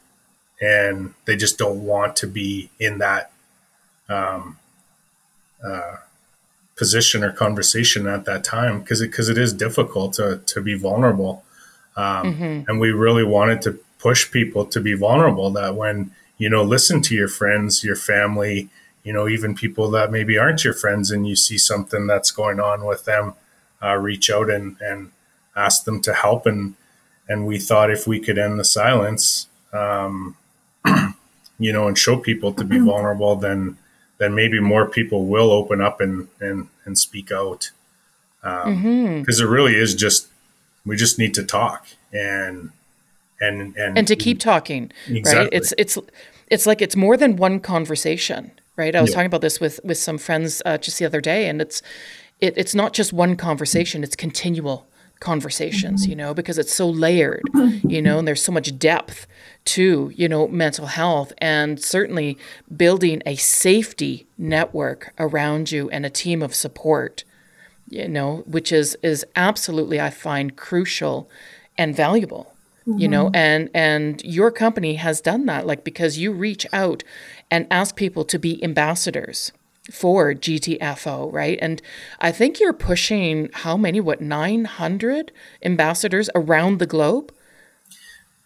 and 0.62 1.14
they 1.26 1.36
just 1.36 1.58
don't 1.58 1.84
want 1.84 2.16
to 2.16 2.28
be 2.28 2.70
in 2.80 3.00
that 3.00 3.32
um, 4.10 4.58
uh, 5.64 5.98
position 6.76 7.24
or 7.24 7.32
conversation 7.32 8.08
at 8.08 8.26
that 8.26 8.44
time 8.44 8.80
because 8.80 9.02
it, 9.02 9.10
cause 9.10 9.30
it 9.30 9.38
is 9.38 9.54
difficult 9.54 10.14
to, 10.14 10.42
to 10.46 10.62
be 10.62 10.76
vulnerable. 10.76 11.44
Um, 11.96 12.34
mm-hmm. 12.34 12.70
And 12.70 12.80
we 12.80 12.92
really 12.92 13.24
wanted 13.24 13.62
to 13.64 13.80
push 14.00 14.30
people 14.30 14.66
to 14.66 14.82
be 14.82 14.94
vulnerable 14.94 15.50
that 15.52 15.76
when, 15.76 16.12
you 16.38 16.50
know, 16.50 16.64
listen 16.64 17.02
to 17.04 17.16
your 17.16 17.30
friends, 17.30 17.84
your 17.84 17.96
family, 17.96 18.70
you 19.06 19.14
know, 19.14 19.30
even 19.30 19.56
people 19.56 19.90
that 19.92 20.12
maybe 20.12 20.38
aren't 20.38 20.66
your 20.66 20.74
friends 20.74 21.12
and 21.12 21.28
you 21.28 21.36
see 21.36 21.58
something 21.58 22.08
that's 22.08 22.32
going 22.32 22.60
on 22.60 22.84
with 22.86 23.06
them, 23.06 23.36
uh, 23.82 23.96
reach 23.96 24.32
out 24.32 24.50
and, 24.50 24.76
and 24.82 25.12
ask 25.56 25.86
them 25.86 26.02
to 26.02 26.14
help. 26.14 26.46
And, 26.48 26.74
and 27.30 27.46
we 27.46 27.60
thought 27.60 27.92
if 27.92 28.08
we 28.08 28.20
could 28.20 28.40
end 28.40 28.60
the 28.60 28.66
silence, 28.66 29.48
um, 29.72 30.36
you 31.60 31.72
know, 31.72 31.88
and 31.88 31.98
show 31.98 32.18
people 32.18 32.52
to 32.54 32.64
be 32.64 32.78
mm-hmm. 32.78 32.88
vulnerable, 32.88 33.36
then 33.36 33.78
then 34.18 34.34
maybe 34.34 34.62
more 34.62 34.88
people 34.88 35.26
will 35.26 35.52
open 35.52 35.82
up 35.82 36.02
and 36.02 36.28
and, 36.40 36.68
and 36.86 36.98
speak 36.98 37.32
out. 37.32 37.72
Because 38.42 38.66
um, 38.66 38.84
mm-hmm. 38.84 39.30
it 39.30 39.50
really 39.50 39.76
is 39.76 39.94
just 39.94 40.28
we 40.86 40.96
just 40.96 41.20
need 41.20 41.34
to 41.36 41.44
talk 41.44 41.88
and 42.14 42.72
and 43.42 43.76
and 43.76 43.98
and 43.98 44.08
to 44.08 44.16
keep 44.16 44.40
talking. 44.40 44.92
Exactly. 45.08 45.44
Right? 45.44 45.54
It's 45.54 45.74
it's 45.78 45.98
it's 46.48 46.66
like 46.66 46.82
it's 46.82 46.96
more 46.96 47.18
than 47.18 47.36
one 47.36 47.60
conversation, 47.60 48.52
right? 48.76 48.96
I 48.96 49.02
was 49.02 49.12
yeah. 49.12 49.16
talking 49.16 49.28
about 49.28 49.42
this 49.42 49.60
with 49.60 49.80
with 49.84 49.98
some 49.98 50.18
friends 50.18 50.62
uh, 50.66 50.78
just 50.78 51.00
the 51.00 51.06
other 51.06 51.22
day, 51.22 51.48
and 51.48 51.62
it's 51.62 51.82
it, 52.40 52.54
it's 52.58 52.76
not 52.76 52.94
just 52.94 53.14
one 53.14 53.36
conversation; 53.36 54.04
it's 54.04 54.16
continual 54.16 54.88
conversations, 55.20 56.08
you 56.08 56.16
know, 56.16 56.34
because 56.34 56.58
it's 56.58 56.74
so 56.74 56.90
layered, 56.90 57.44
you 57.88 58.02
know, 58.02 58.20
and 58.20 58.28
there's 58.28 58.44
so 58.44 58.52
much 58.52 58.78
depth 58.78 59.28
to, 59.66 60.12
you 60.16 60.28
know, 60.28 60.48
mental 60.48 60.88
health 60.88 61.34
and 61.40 61.82
certainly 61.82 62.38
building 62.76 63.22
a 63.26 63.36
safety 63.36 64.28
network 64.38 65.14
around 65.18 65.72
you 65.72 65.90
and 65.90 66.06
a 66.06 66.10
team 66.10 66.44
of 66.44 66.54
support, 66.54 67.24
you 67.90 68.08
know, 68.08 68.44
which 68.46 68.72
is 68.72 68.98
is 69.02 69.26
absolutely 69.36 70.00
I 70.00 70.10
find 70.10 70.56
crucial 70.56 71.30
and 71.78 71.96
valuable. 71.96 72.55
Mm-hmm. 72.88 73.00
You 73.00 73.08
know, 73.08 73.26
mm-hmm. 73.26 73.36
and 73.36 73.70
and 73.74 74.24
your 74.24 74.52
company 74.52 74.96
has 74.96 75.20
done 75.20 75.48
that 75.48 75.66
like 75.66 75.84
because 75.84 76.20
you 76.20 76.32
reach 76.32 76.68
out 76.72 77.04
and 77.50 77.66
ask 77.72 77.96
people 77.96 78.24
to 78.26 78.38
be 78.38 78.64
ambassadors 78.64 79.52
for 79.92 80.34
GTFO, 80.34 81.32
right? 81.32 81.58
And 81.62 81.82
I 82.20 82.32
think 82.32 82.60
you're 82.60 82.74
pushing 82.74 83.50
how 83.54 83.78
many, 83.78 84.00
what, 84.00 84.22
900 84.22 85.32
ambassadors 85.64 86.30
around 86.34 86.80
the 86.80 86.88
globe? 86.88 87.32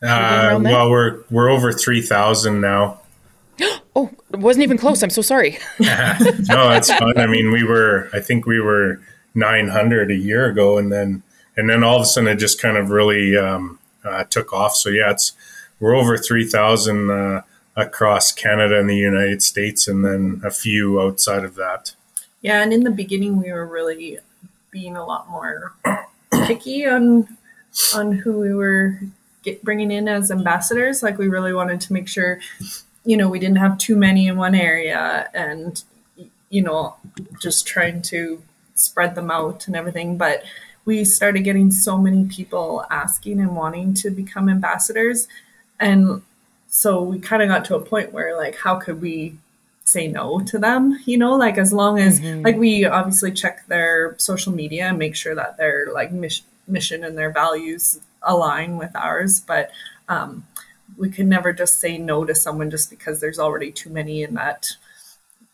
Uh, 0.02 0.60
well, 0.62 0.90
we're 0.90 1.24
we're 1.30 1.50
over 1.50 1.74
3,000 1.74 2.62
now. 2.62 3.02
oh, 3.96 4.10
wasn't 4.32 4.64
even 4.64 4.78
close. 4.78 5.04
I'm 5.04 5.10
so 5.10 5.22
sorry. 5.22 5.58
no, 5.80 6.72
it's 6.72 6.92
fun. 6.92 7.18
I 7.18 7.28
mean, 7.28 7.52
we 7.52 7.64
were, 7.64 8.10
I 8.14 8.22
think 8.22 8.46
we 8.46 8.62
were 8.62 9.02
900 9.36 10.12
a 10.12 10.16
year 10.16 10.46
ago, 10.46 10.78
and 10.78 10.92
then 10.92 11.24
and 11.58 11.70
then 11.70 11.84
all 11.84 11.98
of 11.98 12.04
a 12.04 12.06
sudden 12.06 12.30
it 12.30 12.36
just 12.36 12.62
kind 12.62 12.78
of 12.78 12.90
really 12.90 13.36
um, 13.36 13.79
uh, 14.04 14.24
took 14.26 14.54
off. 14.54 14.76
So 14.76 14.90
yeah, 14.90 15.12
it's 15.12 15.34
we're 15.80 15.96
over 15.96 16.18
3,000 16.18 17.10
uh, 17.10 17.42
across 17.76 18.32
Canada 18.32 18.80
and 18.80 18.90
the 18.90 18.98
United 18.98 19.42
States, 19.42 19.88
and 19.88 20.04
then 20.04 20.42
a 20.44 20.52
few 20.52 21.02
outside 21.02 21.44
of 21.44 21.56
that. 21.56 21.94
Yeah, 22.42 22.62
and 22.62 22.74
in 22.74 22.84
the 22.84 22.92
beginning, 22.92 23.42
we 23.42 23.52
were 23.52 23.66
really 23.66 24.20
being 24.72 24.96
a 24.96 25.06
lot 25.06 25.30
more 25.30 25.74
picky 26.32 26.86
on 26.86 27.38
on 27.96 28.12
who 28.12 28.40
we 28.40 28.54
were 28.54 29.00
get, 29.44 29.64
bringing 29.64 29.92
in 29.92 30.08
as 30.08 30.32
ambassadors. 30.32 31.04
Like 31.04 31.18
we 31.18 31.28
really 31.28 31.54
wanted 31.54 31.82
to 31.82 31.94
make 31.94 32.08
sure, 32.08 32.40
you 33.06 33.18
know, 33.18 33.30
we 33.30 33.40
didn't 33.40 33.58
have 33.58 33.78
too 33.78 33.96
many 33.96 34.28
in 34.28 34.38
one 34.38 34.56
area, 34.56 35.30
and 35.34 35.82
you 36.50 36.62
know, 36.62 36.96
just 37.42 37.68
trying 37.68 38.02
to 38.02 38.42
spread 38.76 39.16
them 39.16 39.32
out 39.32 39.68
and 39.68 39.76
everything. 39.76 40.18
But 40.18 40.44
we 40.90 41.06
started 41.06 41.42
getting 41.42 41.70
so 41.70 42.00
many 42.00 42.26
people 42.26 42.84
asking 42.90 43.40
and 43.40 43.56
wanting 43.56 43.94
to 43.94 44.10
become 44.10 44.50
ambassadors, 44.50 45.28
and 45.80 46.24
so 46.68 47.02
we 47.04 47.20
kind 47.20 47.44
of 47.44 47.48
got 47.48 47.64
to 47.66 47.76
a 47.76 47.80
point 47.80 48.12
where 48.12 48.36
like 48.36 48.56
how 48.56 48.76
could 48.76 49.00
we 49.00 49.38
say 49.84 50.08
no 50.08 50.40
to 50.42 50.58
them 50.58 51.00
you 51.06 51.18
know? 51.18 51.36
Like 51.36 51.58
as 51.58 51.72
long 51.72 52.00
as 52.00 52.20
mm-hmm. 52.20 52.42
like 52.42 52.58
we 52.58 52.86
obviously 52.86 53.32
check 53.32 53.68
their 53.68 54.16
social 54.18 54.52
media 54.52 54.86
and 54.88 54.98
make 54.98 55.16
sure 55.16 55.36
that 55.36 55.58
their 55.58 55.92
like 55.94 56.12
mission 56.12 56.46
mission 56.68 57.04
and 57.04 57.18
their 57.18 57.32
values 57.32 58.00
align 58.24 58.78
with 58.78 58.96
ours. 58.96 59.40
But 59.40 59.72
um 60.08 60.46
we 60.98 61.10
can 61.10 61.30
never 61.30 61.54
just 61.54 61.80
say 61.80 61.98
no 61.98 62.26
to 62.26 62.34
someone 62.34 62.72
just 62.72 62.90
because 62.90 63.22
there's 63.22 63.40
already 63.40 63.72
too 63.72 63.92
many 63.92 64.24
in 64.24 64.34
that 64.34 64.70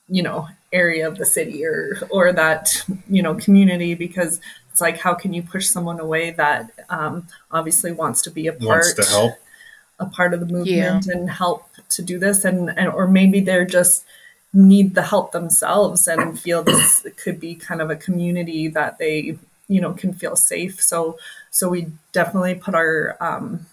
you 0.08 0.24
know 0.24 0.48
area 0.72 1.08
of 1.08 1.18
the 1.18 1.26
city 1.26 1.66
or 1.66 1.98
or 2.10 2.34
that 2.34 2.84
you 3.10 3.22
know 3.22 3.36
community 3.36 3.96
because 3.96 4.40
it's 4.76 4.82
like 4.82 4.98
how 4.98 5.14
can 5.14 5.34
you 5.34 5.42
push 5.42 5.68
someone 5.68 6.02
away 6.02 6.32
that 6.32 6.70
um, 6.90 7.26
obviously 7.50 7.94
wants 7.94 8.22
to 8.24 8.30
be 8.30 8.48
a 8.48 8.52
part 8.52 8.62
wants 8.62 8.94
to 8.96 9.06
help. 9.06 9.34
a 10.00 10.06
part 10.06 10.34
of 10.34 10.42
the 10.42 10.46
movement 10.46 11.06
yeah. 11.06 11.14
and 11.14 11.30
help 11.30 11.66
to 11.92 12.02
do 12.02 12.20
this? 12.20 12.44
And, 12.44 12.78
and 12.78 12.90
or 12.90 13.08
maybe 13.08 13.40
they're 13.40 13.64
just 13.64 14.04
need 14.52 14.94
the 14.94 15.02
help 15.02 15.32
themselves 15.32 16.10
and 16.10 16.38
feel 16.38 16.62
this 16.62 17.08
could 17.16 17.40
be 17.40 17.56
kind 17.56 17.82
of 17.82 17.90
a 17.90 17.96
community 17.96 18.68
that 18.68 18.98
they 18.98 19.38
you 19.70 19.80
know 19.80 19.94
can 19.94 20.12
feel 20.12 20.36
safe. 20.36 20.82
So 20.82 21.18
so 21.52 21.70
we 21.70 21.88
definitely 22.12 22.56
put 22.56 22.76
our 22.76 23.16
um 23.22 23.68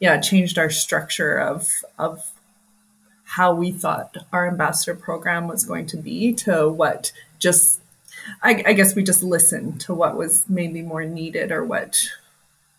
yeah 0.00 0.18
changed 0.18 0.56
our 0.56 0.70
structure 0.70 1.36
of 1.36 1.68
of 1.98 2.24
how 3.24 3.52
we 3.52 3.70
thought 3.70 4.16
our 4.32 4.48
ambassador 4.48 4.94
program 4.94 5.46
was 5.46 5.66
going 5.66 5.84
to 5.88 5.98
be 5.98 6.32
to 6.32 6.70
what 6.70 7.12
just 7.38 7.82
I, 8.42 8.62
I 8.66 8.72
guess 8.72 8.94
we 8.94 9.02
just 9.02 9.22
listened 9.22 9.80
to 9.82 9.94
what 9.94 10.16
was 10.16 10.44
maybe 10.48 10.82
more 10.82 11.04
needed 11.04 11.52
or 11.52 11.64
what 11.64 12.08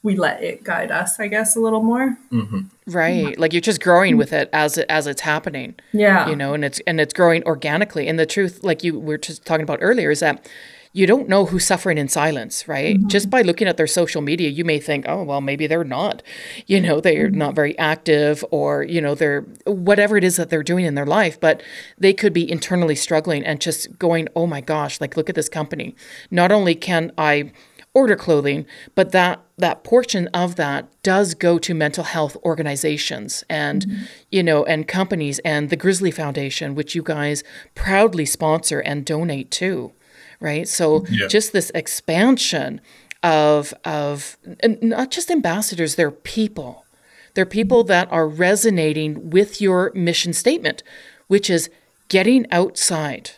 we 0.03 0.15
let 0.15 0.41
it 0.41 0.63
guide 0.63 0.91
us, 0.91 1.19
I 1.19 1.27
guess, 1.27 1.55
a 1.55 1.59
little 1.59 1.83
more. 1.83 2.17
Mm-hmm. 2.31 2.61
Right, 2.87 3.37
like 3.37 3.51
you're 3.51 3.61
just 3.61 3.81
growing 3.81 4.15
with 4.15 4.31
it 4.31 4.49
as 4.53 4.77
it 4.77 4.85
as 4.89 5.07
it's 5.07 5.21
happening. 5.21 5.75
Yeah, 5.91 6.29
you 6.29 6.35
know, 6.35 6.53
and 6.53 6.63
it's 6.63 6.79
and 6.87 7.01
it's 7.01 7.13
growing 7.13 7.43
organically. 7.43 8.07
And 8.07 8.17
the 8.17 8.25
truth, 8.25 8.63
like 8.63 8.83
you 8.83 8.99
were 8.99 9.17
just 9.17 9.45
talking 9.45 9.63
about 9.63 9.79
earlier, 9.81 10.11
is 10.11 10.21
that 10.21 10.49
you 10.97 11.05
don't 11.05 11.29
know 11.29 11.45
who's 11.45 11.63
suffering 11.63 11.99
in 11.99 12.07
silence, 12.07 12.67
right? 12.67 12.97
Mm-hmm. 12.97 13.07
Just 13.07 13.29
by 13.29 13.43
looking 13.43 13.67
at 13.67 13.77
their 13.77 13.85
social 13.85 14.21
media, 14.21 14.49
you 14.49 14.65
may 14.65 14.79
think, 14.79 15.05
oh, 15.07 15.21
well, 15.21 15.41
maybe 15.41 15.67
they're 15.67 15.83
not, 15.83 16.23
you 16.65 16.81
know, 16.81 16.99
they're 16.99 17.27
mm-hmm. 17.27 17.37
not 17.37 17.53
very 17.53 17.77
active 17.77 18.43
or, 18.49 18.81
you 18.81 18.99
know, 18.99 19.13
they're 19.13 19.41
whatever 19.67 20.17
it 20.17 20.23
is 20.23 20.37
that 20.37 20.49
they're 20.49 20.63
doing 20.63 20.85
in 20.85 20.95
their 20.95 21.05
life, 21.05 21.39
but 21.39 21.61
they 21.99 22.13
could 22.13 22.33
be 22.33 22.49
internally 22.49 22.95
struggling 22.95 23.45
and 23.45 23.61
just 23.61 23.99
going, 23.99 24.27
oh 24.35 24.47
my 24.47 24.59
gosh, 24.59 24.99
like, 24.99 25.15
look 25.15 25.29
at 25.29 25.35
this 25.35 25.49
company. 25.49 25.95
Not 26.31 26.51
only 26.51 26.73
can 26.73 27.11
I 27.15 27.51
order 27.93 28.15
clothing, 28.15 28.65
but 28.95 29.11
that 29.11 29.43
that 29.57 29.83
portion 29.83 30.27
of 30.27 30.55
that 30.55 30.87
does 31.01 31.33
go 31.33 31.57
to 31.57 31.73
mental 31.73 32.03
health 32.03 32.37
organizations 32.43 33.43
and 33.49 33.85
mm-hmm. 33.85 34.03
you 34.29 34.43
know 34.43 34.63
and 34.65 34.87
companies 34.87 35.39
and 35.39 35.69
the 35.69 35.75
Grizzly 35.75 36.11
Foundation, 36.11 36.75
which 36.75 36.95
you 36.95 37.03
guys 37.03 37.43
proudly 37.75 38.25
sponsor 38.25 38.79
and 38.79 39.05
donate 39.05 39.49
to, 39.51 39.93
right? 40.39 40.67
So 40.67 41.06
yeah. 41.10 41.27
just 41.27 41.53
this 41.53 41.72
expansion 41.75 42.82
of 43.24 43.74
of 43.84 44.38
not 44.63 45.12
just 45.12 45.32
ambassadors, 45.32 45.96
they're 45.96 46.12
people. 46.12 46.86
They're 47.34 47.46
people 47.46 47.84
that 47.86 48.12
are 48.12 48.27
resonating 48.27 49.29
with 49.29 49.62
your 49.62 49.91
mission 49.94 50.34
statement, 50.34 50.82
which 51.27 51.50
is 51.50 51.70
getting 52.10 52.51
outside 52.51 53.32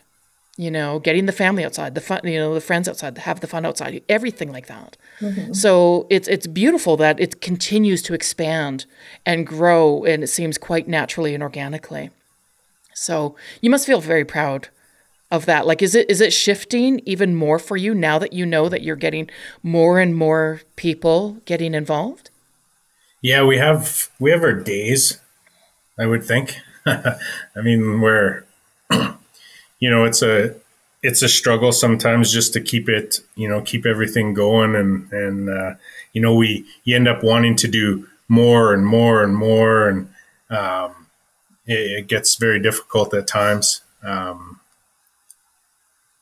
you 0.59 0.69
know, 0.69 0.99
getting 0.99 1.25
the 1.25 1.31
family 1.31 1.63
outside, 1.63 1.95
the 1.95 2.01
fun, 2.01 2.19
you 2.25 2.37
know, 2.37 2.53
the 2.53 2.59
friends 2.59 2.89
outside, 2.89 3.17
have 3.19 3.39
the 3.39 3.47
fun 3.47 3.65
outside, 3.65 4.03
everything 4.09 4.51
like 4.51 4.67
that. 4.67 4.97
Mm-hmm. 5.21 5.53
So 5.53 6.05
it's 6.09 6.27
it's 6.27 6.47
beautiful 6.47 6.97
that 6.97 7.17
it 7.17 7.39
continues 7.39 8.01
to 8.03 8.13
expand 8.13 8.85
and 9.25 9.47
grow, 9.47 10.03
and 10.03 10.21
it 10.21 10.27
seems 10.27 10.57
quite 10.57 10.85
naturally 10.85 11.33
and 11.33 11.41
organically. 11.41 12.09
So 12.93 13.37
you 13.61 13.69
must 13.69 13.85
feel 13.85 14.01
very 14.01 14.25
proud 14.25 14.67
of 15.31 15.45
that. 15.45 15.67
Like, 15.67 15.81
is 15.81 15.95
it 15.95 16.09
is 16.09 16.21
it 16.21 16.33
shifting 16.33 17.01
even 17.05 17.35
more 17.35 17.59
for 17.59 17.77
you 17.77 17.93
now 17.93 18.19
that 18.19 18.33
you 18.33 18.45
know 18.45 18.69
that 18.69 18.81
you're 18.81 18.95
getting 18.95 19.29
more 19.63 19.99
and 19.99 20.15
more 20.15 20.61
people 20.75 21.37
getting 21.45 21.73
involved? 21.73 22.29
Yeah, 23.21 23.43
we 23.43 23.57
have 23.57 24.09
we 24.19 24.31
have 24.31 24.43
our 24.43 24.53
days 24.53 25.19
I 25.99 26.05
would 26.05 26.23
think. 26.23 26.55
I 26.85 27.17
mean, 27.61 28.01
where 28.01 28.45
you 28.91 29.89
know 29.89 30.05
it's 30.05 30.21
a 30.21 30.55
it's 31.03 31.21
a 31.21 31.29
struggle 31.29 31.71
sometimes 31.71 32.31
just 32.31 32.53
to 32.53 32.61
keep 32.61 32.89
it 32.89 33.19
you 33.35 33.47
know 33.47 33.61
keep 33.61 33.85
everything 33.85 34.33
going 34.33 34.75
and 34.75 35.11
and 35.11 35.49
uh, 35.49 35.73
you 36.13 36.21
know 36.21 36.33
we 36.33 36.65
you 36.85 36.95
end 36.95 37.07
up 37.07 37.23
wanting 37.23 37.55
to 37.57 37.67
do 37.67 38.07
more 38.29 38.73
and 38.73 38.85
more 38.85 39.23
and 39.23 39.35
more 39.35 39.89
and 39.89 40.09
um, 40.49 41.07
it, 41.67 41.99
it, 41.99 42.07
gets 42.07 42.35
very 42.35 42.59
difficult 42.59 43.13
at 43.13 43.27
times. 43.27 43.81
Um, 44.01 44.58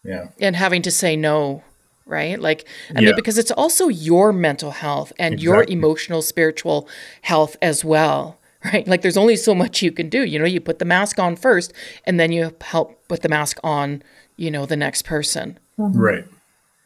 yeah, 0.08 0.30
and 0.40 0.56
having 0.56 0.82
to 0.82 0.92
say 0.92 1.16
no 1.16 1.64
right? 2.08 2.40
Like, 2.40 2.66
I 2.96 3.02
yeah. 3.02 3.08
mean, 3.08 3.16
because 3.16 3.38
it's 3.38 3.52
also 3.52 3.90
your 3.90 4.34
mental 4.34 4.72
health 4.72 5.14
and 5.20 5.36
exactly. 5.36 5.44
your 5.44 5.64
emotional, 5.68 6.22
spiritual 6.22 6.88
health 7.22 7.58
as 7.62 7.84
well, 7.84 8.40
right? 8.66 8.88
Like, 8.88 9.02
there's 9.02 9.18
only 9.18 9.36
so 9.36 9.54
much 9.54 9.82
you 9.82 9.92
can 9.92 10.10
do. 10.10 10.24
You 10.24 10.40
know, 10.40 10.46
you 10.46 10.62
put 10.62 10.80
the 10.80 10.86
mask 10.86 11.20
on 11.20 11.36
first, 11.36 11.74
and 12.06 12.20
then 12.20 12.32
you 12.32 12.56
help 12.62 13.08
put 13.08 13.22
the 13.22 13.30
mask 13.30 13.60
on, 13.64 14.02
you 14.38 14.50
know, 14.50 14.66
the 14.66 14.78
next 14.78 15.04
person. 15.04 15.60
Mm-hmm. 15.78 16.00
Right. 16.00 16.26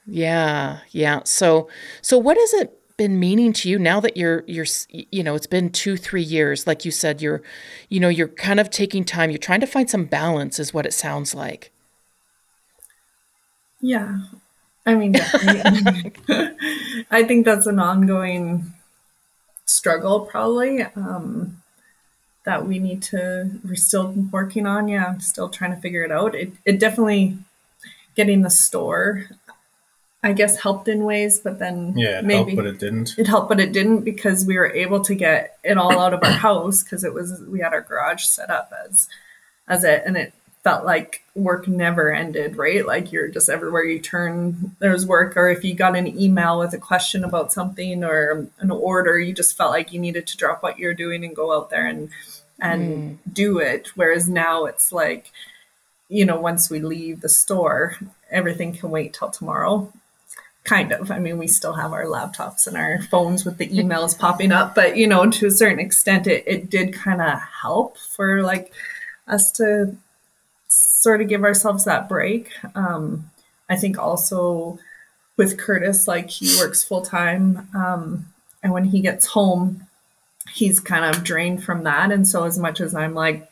Yeah. 0.06 0.80
Yeah. 0.90 1.22
So, 1.26 1.70
so 2.02 2.18
what 2.18 2.38
has 2.38 2.54
it 2.56 2.78
been 2.98 3.20
meaning 3.20 3.54
to 3.54 3.70
you 3.70 3.80
now 3.80 4.00
that 4.00 4.18
you're, 4.18 4.44
you're, 4.48 4.66
you 4.90 5.24
know, 5.24 5.36
it's 5.36 5.48
been 5.48 5.70
two, 5.70 5.96
three 5.96 6.22
years, 6.22 6.68
like 6.68 6.84
you 6.84 6.92
said, 6.92 7.22
you're, 7.22 7.42
you 7.90 8.00
know, 8.00 8.10
you're 8.10 8.28
kind 8.28 8.60
of 8.60 8.70
taking 8.70 9.06
time, 9.06 9.30
you're 9.30 9.38
trying 9.38 9.62
to 9.62 9.68
find 9.68 9.90
some 9.90 10.06
balance, 10.06 10.60
is 10.60 10.74
what 10.74 10.86
it 10.86 10.94
sounds 10.94 11.34
like. 11.34 11.72
Yeah. 13.82 14.20
I 14.86 14.96
mean, 14.96 15.16
I 17.12 17.24
think 17.24 17.46
that's 17.46 17.68
an 17.68 17.80
ongoing 17.80 18.74
struggle, 19.66 20.22
probably. 20.22 20.84
Um, 20.84 21.62
that 22.44 22.68
we 22.68 22.80
need 22.80 23.02
to 23.02 23.52
we're 23.64 23.76
still 23.76 24.12
working 24.32 24.66
on 24.66 24.88
yeah 24.88 25.06
I'm 25.06 25.20
still 25.20 25.50
trying 25.50 25.76
to 25.76 25.82
figure 25.82 26.04
it 26.04 26.12
out 26.12 26.36
it, 26.36 26.54
it 26.66 26.80
definitely 26.80 27.38
getting 28.16 28.42
the 28.42 28.50
store 28.50 29.26
i 30.24 30.34
guess 30.34 30.62
helped 30.62 30.88
in 30.88 31.04
ways 31.04 31.40
but 31.40 31.60
then 31.60 31.98
yeah 31.98 32.20
it 32.20 32.26
maybe 32.26 32.52
helped, 32.52 32.56
but 32.56 32.66
it 32.66 32.80
didn't 32.80 33.18
it 33.18 33.28
helped 33.28 33.50
but 33.50 33.60
it 33.60 33.72
didn't 33.72 34.02
because 34.02 34.46
we 34.46 34.58
were 34.58 34.72
able 34.72 35.02
to 35.02 35.16
get 35.16 35.58
it 35.64 35.78
all 35.78 36.00
out 36.00 36.14
of 36.14 36.24
our 36.24 36.32
house 36.32 36.84
because 36.84 37.04
it 37.04 37.14
was 37.14 37.42
we 37.48 37.60
had 37.60 37.74
our 37.74 37.82
garage 37.82 38.24
set 38.24 38.50
up 38.50 38.72
as 38.88 39.08
as 39.68 39.84
it 39.84 40.04
and 40.06 40.18
it 40.18 40.34
felt 40.64 40.86
like 40.86 41.24
work 41.34 41.68
never 41.68 42.14
ended, 42.14 42.56
right? 42.56 42.86
Like 42.86 43.12
you're 43.12 43.28
just 43.28 43.50
everywhere 43.50 43.84
you 43.84 44.00
turn, 44.00 44.76
there's 44.80 45.06
work. 45.06 45.36
Or 45.36 45.50
if 45.50 45.64
you 45.64 45.74
got 45.74 45.96
an 45.96 46.20
email 46.20 46.60
with 46.60 46.74
a 46.74 46.78
question 46.78 47.24
about 47.24 47.52
something 47.52 48.04
or 48.04 48.48
an 48.60 48.70
order, 48.70 49.20
you 49.20 49.34
just 49.34 49.58
felt 49.58 49.72
like 49.72 49.92
you 49.92 50.00
needed 50.00 50.28
to 50.28 50.38
drop 50.38 50.62
what 50.62 50.78
you're 50.78 50.94
doing 50.94 51.24
and 51.24 51.36
go 51.36 51.56
out 51.56 51.70
there 51.70 51.88
and 51.88 52.10
and 52.60 53.20
mm. 53.20 53.34
do 53.34 53.58
it. 53.58 53.92
Whereas 53.96 54.30
now 54.30 54.66
it's 54.66 54.92
like, 54.92 55.32
you 56.10 56.26
know, 56.26 56.40
once 56.40 56.70
we 56.70 56.80
leave 56.80 57.22
the 57.22 57.30
store, 57.30 57.98
everything 58.30 58.74
can 58.74 58.92
wait 58.92 59.14
till 59.14 59.32
tomorrow. 59.32 59.92
Kind 60.64 60.92
of. 60.92 61.10
I 61.10 61.18
mean, 61.18 61.40
we 61.40 61.48
still 61.48 61.74
have 61.74 61.92
our 61.92 62.06
laptops 62.06 62.68
and 62.68 62.78
our 62.78 63.02
phones 63.02 63.46
with 63.46 63.58
the 63.58 63.68
emails 63.80 64.18
popping 64.18 64.52
up, 64.52 64.76
but 64.76 64.96
you 64.96 65.08
know, 65.08 65.28
to 65.28 65.48
a 65.48 65.52
certain 65.52 65.80
extent, 65.80 66.28
it, 66.28 66.44
it 66.46 66.70
did 66.70 66.94
kind 66.94 67.20
of 67.20 67.40
help 67.64 67.98
for 67.98 68.44
like 68.44 68.72
us 69.28 69.52
to 69.54 69.98
sort 71.02 71.20
of 71.20 71.28
give 71.28 71.44
ourselves 71.44 71.86
that 71.86 72.08
break. 72.08 72.52
Um, 72.76 73.32
I 73.68 73.76
think 73.76 73.98
also 73.98 74.78
with 75.36 75.58
Curtis, 75.58 76.08
like 76.08 76.30
he 76.30 76.56
works 76.60 76.84
full 76.84 77.02
time, 77.02 77.68
um, 77.76 78.28
and 78.62 78.72
when 78.72 78.86
he 78.86 79.02
gets 79.02 79.26
home, 79.26 79.88
he's 80.54 80.80
kind 80.80 81.04
of 81.04 81.24
drained 81.24 81.64
from 81.64 81.84
that. 81.84 82.12
And 82.12 82.28
so, 82.28 82.44
as 82.44 82.60
much 82.60 82.80
as 82.80 82.94
I'm 82.94 83.16
like 83.16 83.50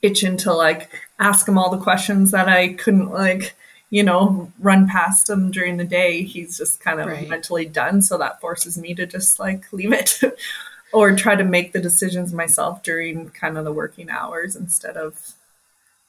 itching 0.00 0.36
to 0.38 0.52
like 0.52 0.90
ask 1.20 1.46
him 1.46 1.56
all 1.56 1.70
the 1.70 1.78
questions 1.78 2.32
that 2.32 2.48
I 2.48 2.72
couldn't 2.72 3.12
like, 3.12 3.54
you 3.90 4.02
know, 4.02 4.50
run 4.58 4.88
past 4.88 5.30
him 5.30 5.52
during 5.52 5.76
the 5.76 5.84
day, 5.84 6.22
he's 6.22 6.58
just 6.58 6.80
kind 6.80 7.00
of 7.00 7.06
right. 7.06 7.28
mentally 7.28 7.66
done. 7.66 8.02
So 8.02 8.18
that 8.18 8.40
forces 8.40 8.76
me 8.76 8.92
to 8.94 9.06
just 9.06 9.38
like 9.38 9.72
leave 9.72 9.92
it. 9.92 10.20
or 10.92 11.16
try 11.16 11.34
to 11.34 11.44
make 11.44 11.72
the 11.72 11.80
decisions 11.80 12.34
myself 12.34 12.82
during 12.82 13.30
kind 13.30 13.56
of 13.56 13.64
the 13.64 13.72
working 13.72 14.10
hours 14.10 14.54
instead 14.54 14.94
of 14.94 15.32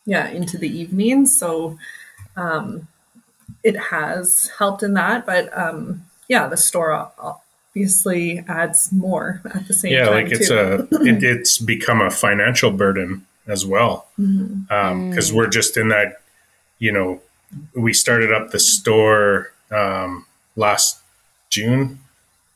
yeah 0.06 0.30
into 0.30 0.58
the 0.58 0.70
evening 0.70 1.26
so 1.26 1.78
um, 2.36 2.88
it 3.64 3.78
has 3.78 4.52
helped 4.58 4.84
in 4.84 4.94
that 4.94 5.26
but 5.26 5.56
um, 5.58 6.04
yeah 6.28 6.48
the 6.48 6.58
store 6.58 7.12
obviously 7.18 8.44
adds 8.48 8.92
more 8.92 9.42
at 9.46 9.68
the 9.68 9.74
same 9.74 9.92
time. 9.94 10.06
yeah, 10.06 10.10
like 10.10 10.32
it's 10.32 10.50
too. 10.50 10.88
a 10.92 11.04
it, 11.04 11.24
it's 11.24 11.58
become 11.58 12.02
a 12.02 12.12
financial 12.12 12.72
burden 12.72 13.26
as 13.48 13.66
well 13.66 14.08
because 14.16 14.30
mm-hmm. 14.30 14.74
um, 14.74 15.12
mm. 15.12 15.32
we're 15.34 15.48
just 15.48 15.76
in 15.76 15.90
that 15.90 16.22
you 16.80 16.92
know 16.92 17.22
we 17.76 17.94
started 17.94 18.32
up 18.32 18.52
the 18.52 18.60
store 18.60 19.52
um, 19.72 20.26
last 20.56 21.00
june 21.50 22.00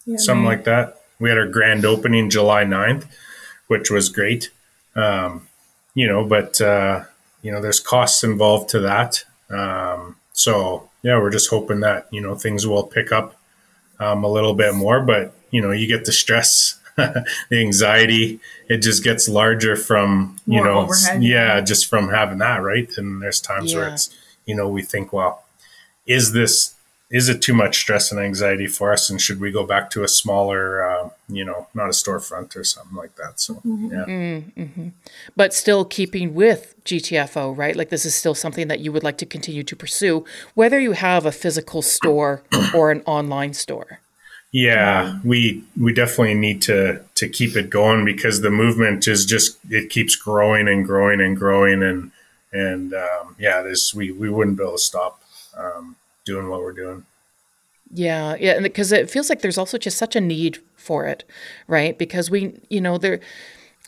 yeah, 0.05 0.17
something 0.17 0.45
like 0.45 0.63
that 0.63 1.01
we 1.19 1.29
had 1.29 1.37
our 1.37 1.47
grand 1.47 1.85
opening 1.85 2.29
july 2.29 2.63
9th 2.63 3.05
which 3.67 3.89
was 3.89 4.09
great 4.09 4.49
um, 4.95 5.47
you 5.93 6.07
know 6.07 6.23
but 6.23 6.61
uh, 6.61 7.03
you 7.47 7.53
know, 7.53 7.61
there's 7.61 7.79
costs 7.79 8.25
involved 8.25 8.67
to 8.71 8.81
that. 8.81 9.23
Um, 9.49 10.17
so 10.33 10.89
yeah, 11.01 11.17
we're 11.17 11.29
just 11.29 11.49
hoping 11.49 11.79
that 11.79 12.05
you 12.11 12.19
know 12.19 12.35
things 12.35 12.67
will 12.67 12.83
pick 12.83 13.13
up 13.13 13.35
um, 14.01 14.25
a 14.25 14.27
little 14.27 14.53
bit 14.53 14.75
more. 14.75 14.99
But 14.99 15.33
you 15.49 15.61
know, 15.61 15.71
you 15.71 15.87
get 15.87 16.03
the 16.03 16.11
stress, 16.11 16.77
the 16.97 17.23
anxiety, 17.53 18.41
it 18.67 18.79
just 18.79 19.01
gets 19.01 19.29
larger 19.29 19.77
from 19.77 20.35
you 20.45 20.57
more 20.57 20.65
know, 20.65 20.79
overhead. 20.79 21.23
yeah, 21.23 21.61
just 21.61 21.85
from 21.85 22.09
having 22.09 22.39
that, 22.39 22.57
right? 22.57 22.91
And 22.97 23.21
there's 23.21 23.39
times 23.39 23.71
yeah. 23.71 23.79
where 23.79 23.89
it's 23.93 24.13
you 24.45 24.53
know 24.53 24.67
we 24.67 24.81
think, 24.81 25.13
well, 25.13 25.45
is 26.05 26.33
this 26.33 26.75
is 27.09 27.29
it 27.29 27.41
too 27.41 27.53
much 27.53 27.77
stress 27.77 28.11
and 28.11 28.19
anxiety 28.19 28.67
for 28.67 28.91
us? 28.91 29.09
And 29.09 29.21
should 29.21 29.39
we 29.39 29.49
go 29.49 29.65
back 29.65 29.89
to 29.91 30.03
a 30.03 30.07
smaller 30.07 30.83
uh, 30.83 31.09
you 31.29 31.45
know 31.45 31.67
not 31.73 31.87
a 31.87 31.91
storefront 31.91 32.55
or 32.55 32.63
something 32.63 32.97
like 32.97 33.15
that? 33.15 33.39
So 33.39 33.55
mm-hmm. 33.55 33.91
yeah. 33.91 34.05
Mm-hmm. 34.05 34.87
but 35.35 35.53
still 35.53 35.85
keeping 35.85 36.33
with 36.33 36.75
gtfo 36.83 37.57
right? 37.57 37.75
Like 37.75 37.89
this 37.89 38.05
is 38.05 38.15
still 38.15 38.35
something 38.35 38.67
that 38.67 38.79
you 38.79 38.91
would 38.91 39.03
like 39.03 39.17
to 39.19 39.25
continue 39.25 39.63
to 39.63 39.75
pursue 39.75 40.25
whether 40.53 40.79
you 40.79 40.93
have 40.93 41.25
a 41.25 41.31
physical 41.31 41.81
store 41.81 42.43
or 42.73 42.91
an 42.91 43.01
online 43.05 43.53
store. 43.53 43.99
Yeah 44.51 45.19
we 45.23 45.63
we 45.79 45.93
definitely 45.93 46.33
need 46.35 46.61
to 46.63 47.01
to 47.15 47.29
keep 47.29 47.55
it 47.55 47.69
going 47.69 48.03
because 48.03 48.41
the 48.41 48.49
movement 48.49 49.07
is 49.07 49.25
just 49.25 49.57
it 49.69 49.89
keeps 49.89 50.15
growing 50.15 50.67
and 50.67 50.85
growing 50.85 51.21
and 51.21 51.37
growing. 51.37 51.83
And 51.83 52.11
and 52.51 52.93
um, 52.93 53.35
yeah 53.39 53.61
this 53.61 53.93
we 53.93 54.11
we 54.11 54.29
wouldn't 54.29 54.57
be 54.57 54.63
able 54.63 54.73
to 54.73 54.79
stop 54.79 55.21
um, 55.57 55.95
doing 56.27 56.47
what 56.49 56.61
we're 56.61 56.73
doing. 56.73 57.05
Yeah, 57.91 58.35
yeah, 58.39 58.59
because 58.59 58.91
it 58.91 59.09
feels 59.09 59.29
like 59.29 59.41
there's 59.41 59.57
also 59.57 59.77
just 59.77 59.97
such 59.97 60.15
a 60.15 60.21
need 60.21 60.59
for 60.75 61.05
it, 61.05 61.23
right? 61.67 61.97
Because 61.97 62.29
we, 62.29 62.53
you 62.69 62.81
know, 62.81 62.97
there, 62.97 63.19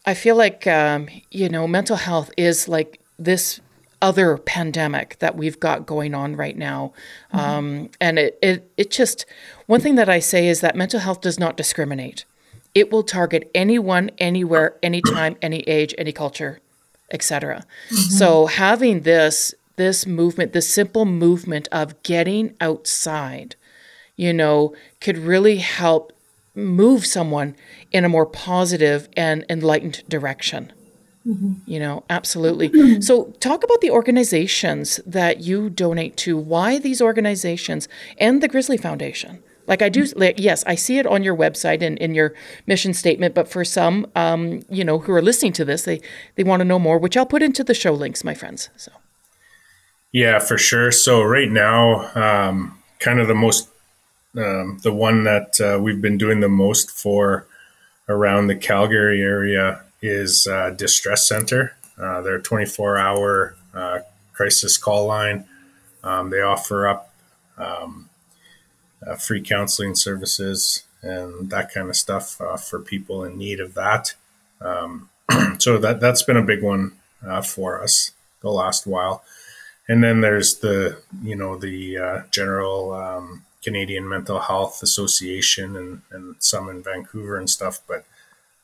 I 0.06 0.14
feel 0.14 0.36
like, 0.36 0.66
um, 0.66 1.10
you 1.30 1.50
know, 1.50 1.68
mental 1.68 1.98
health 1.98 2.32
is 2.38 2.68
like 2.68 3.00
this 3.18 3.60
other 4.02 4.38
pandemic 4.38 5.20
that 5.20 5.36
we've 5.36 5.60
got 5.60 5.86
going 5.86 6.16
on 6.16 6.36
right 6.38 6.58
now, 6.58 6.94
mm-hmm. 7.34 7.40
um, 7.40 7.90
and 8.00 8.18
it, 8.18 8.40
it, 8.42 8.72
it 8.78 8.92
just 8.92 9.26
one 9.66 9.82
thing 9.82 9.96
that 9.96 10.08
I 10.08 10.20
say 10.20 10.48
is 10.48 10.62
that 10.62 10.76
mental 10.76 11.02
health 11.02 11.20
does 11.20 11.38
not 11.38 11.58
discriminate. 11.58 12.24
It 12.74 12.92
will 12.92 13.04
target 13.04 13.52
anyone, 13.54 14.12
anywhere, 14.18 14.78
anytime, 14.82 15.36
any 15.42 15.62
age, 15.62 15.94
any 15.98 16.14
culture, 16.14 16.60
etc. 17.12 17.66
Mm-hmm. 17.90 17.96
So 17.96 18.46
having 18.46 19.02
this 19.02 19.54
this 19.80 20.06
movement, 20.06 20.52
this 20.52 20.70
simple 20.70 21.06
movement 21.06 21.70
of 21.72 22.04
getting 22.04 22.54
outside, 22.60 23.56
you 24.18 24.34
know, 24.34 24.76
could 25.00 25.18
really 25.18 25.60
help 25.60 26.12
move 26.54 27.06
someone 27.06 27.56
in 27.90 28.04
a 28.04 28.10
more 28.10 28.26
positive 28.26 29.08
and 29.16 29.46
enlightened 29.50 30.04
direction. 30.10 30.74
Mm-hmm. 31.26 31.54
You 31.66 31.80
know, 31.80 32.04
absolutely. 32.10 32.70
So, 33.02 33.32
talk 33.40 33.64
about 33.64 33.80
the 33.80 33.90
organizations 33.90 35.00
that 35.06 35.40
you 35.40 35.70
donate 35.70 36.18
to. 36.18 36.38
Why 36.38 36.78
these 36.78 37.02
organizations 37.02 37.88
and 38.18 38.44
the 38.44 38.50
Grizzly 38.50 38.78
Foundation? 38.78 39.42
Like 39.66 39.82
I 39.82 39.88
do, 39.88 40.04
like, 40.18 40.40
yes, 40.40 40.66
I 40.68 40.76
see 40.76 40.98
it 40.98 41.08
on 41.08 41.24
your 41.24 41.38
website 41.38 41.82
and 41.82 41.98
in 42.00 42.14
your 42.14 42.34
mission 42.68 42.94
statement. 42.94 43.34
But 43.34 43.48
for 43.48 43.64
some, 43.64 44.08
um, 44.16 44.64
you 44.70 44.84
know, 44.84 45.00
who 45.00 45.14
are 45.14 45.22
listening 45.22 45.54
to 45.54 45.64
this, 45.64 45.84
they 45.84 46.02
they 46.36 46.44
want 46.44 46.60
to 46.60 46.66
know 46.66 46.80
more, 46.80 46.98
which 46.98 47.16
I'll 47.16 47.26
put 47.26 47.44
into 47.44 47.64
the 47.64 47.74
show 47.74 47.94
links, 47.94 48.26
my 48.26 48.34
friends. 48.34 48.70
So 48.76 48.92
yeah, 50.12 50.40
for 50.40 50.58
sure. 50.58 50.92
So 50.92 51.22
right 51.24 51.50
now, 51.50 52.12
um, 52.16 52.80
kind 53.00 53.20
of 53.20 53.28
the 53.28 53.36
most, 53.36 53.70
um, 54.38 54.80
the 54.84 54.94
one 54.94 55.24
that 55.24 55.60
uh, 55.62 55.80
we've 55.82 56.02
been 56.02 56.18
doing 56.18 56.40
the 56.40 56.50
most 56.50 56.92
for 56.92 57.48
around 58.08 58.48
the 58.48 58.56
Calgary 58.56 59.22
area 59.22 59.82
is 60.02 60.48
uh, 60.48 60.72
Distress 60.72 61.28
Center. 61.28 61.76
Uh, 61.98 62.22
they're 62.22 62.36
a 62.36 62.42
24 62.42 62.98
hour 62.98 63.56
uh, 63.74 64.00
crisis 64.34 64.78
call 64.78 65.08
line. 65.08 65.46
Um, 66.04 66.30
they 66.30 66.42
offer 66.42 66.88
up 66.88 67.14
um, 67.58 68.10
uh, 69.06 69.16
free 69.16 69.42
counseling 69.42 69.96
services 69.96 70.84
and 71.02 71.50
that 71.50 71.74
kind 71.74 71.90
of 71.90 71.96
stuff 71.96 72.40
uh, 72.42 72.58
for 72.58 72.80
people 72.80 73.24
in 73.24 73.38
need 73.38 73.60
of 73.60 73.74
that. 73.74 74.16
Um, 74.62 75.10
so 75.60 75.78
that 75.78 76.00
that's 76.00 76.24
been 76.24 76.38
a 76.38 76.42
big 76.42 76.64
one 76.64 76.94
uh, 77.26 77.42
for 77.42 77.82
us 77.82 78.12
the 78.42 78.50
last 78.50 78.88
while. 78.88 79.24
And 79.90 80.04
then 80.04 80.22
there's 80.22 80.60
the 80.60 81.02
you 81.22 81.36
know 81.36 81.58
the 81.58 81.98
uh, 81.98 82.22
general 82.32 82.94
um, 82.94 83.44
Canadian 83.64 84.08
Mental 84.08 84.40
Health 84.40 84.82
Association 84.82 85.76
and, 85.76 86.02
and 86.12 86.36
some 86.40 86.70
in 86.70 86.82
Vancouver 86.82 87.38
and 87.38 87.50
stuff, 87.50 87.82
but 87.88 88.06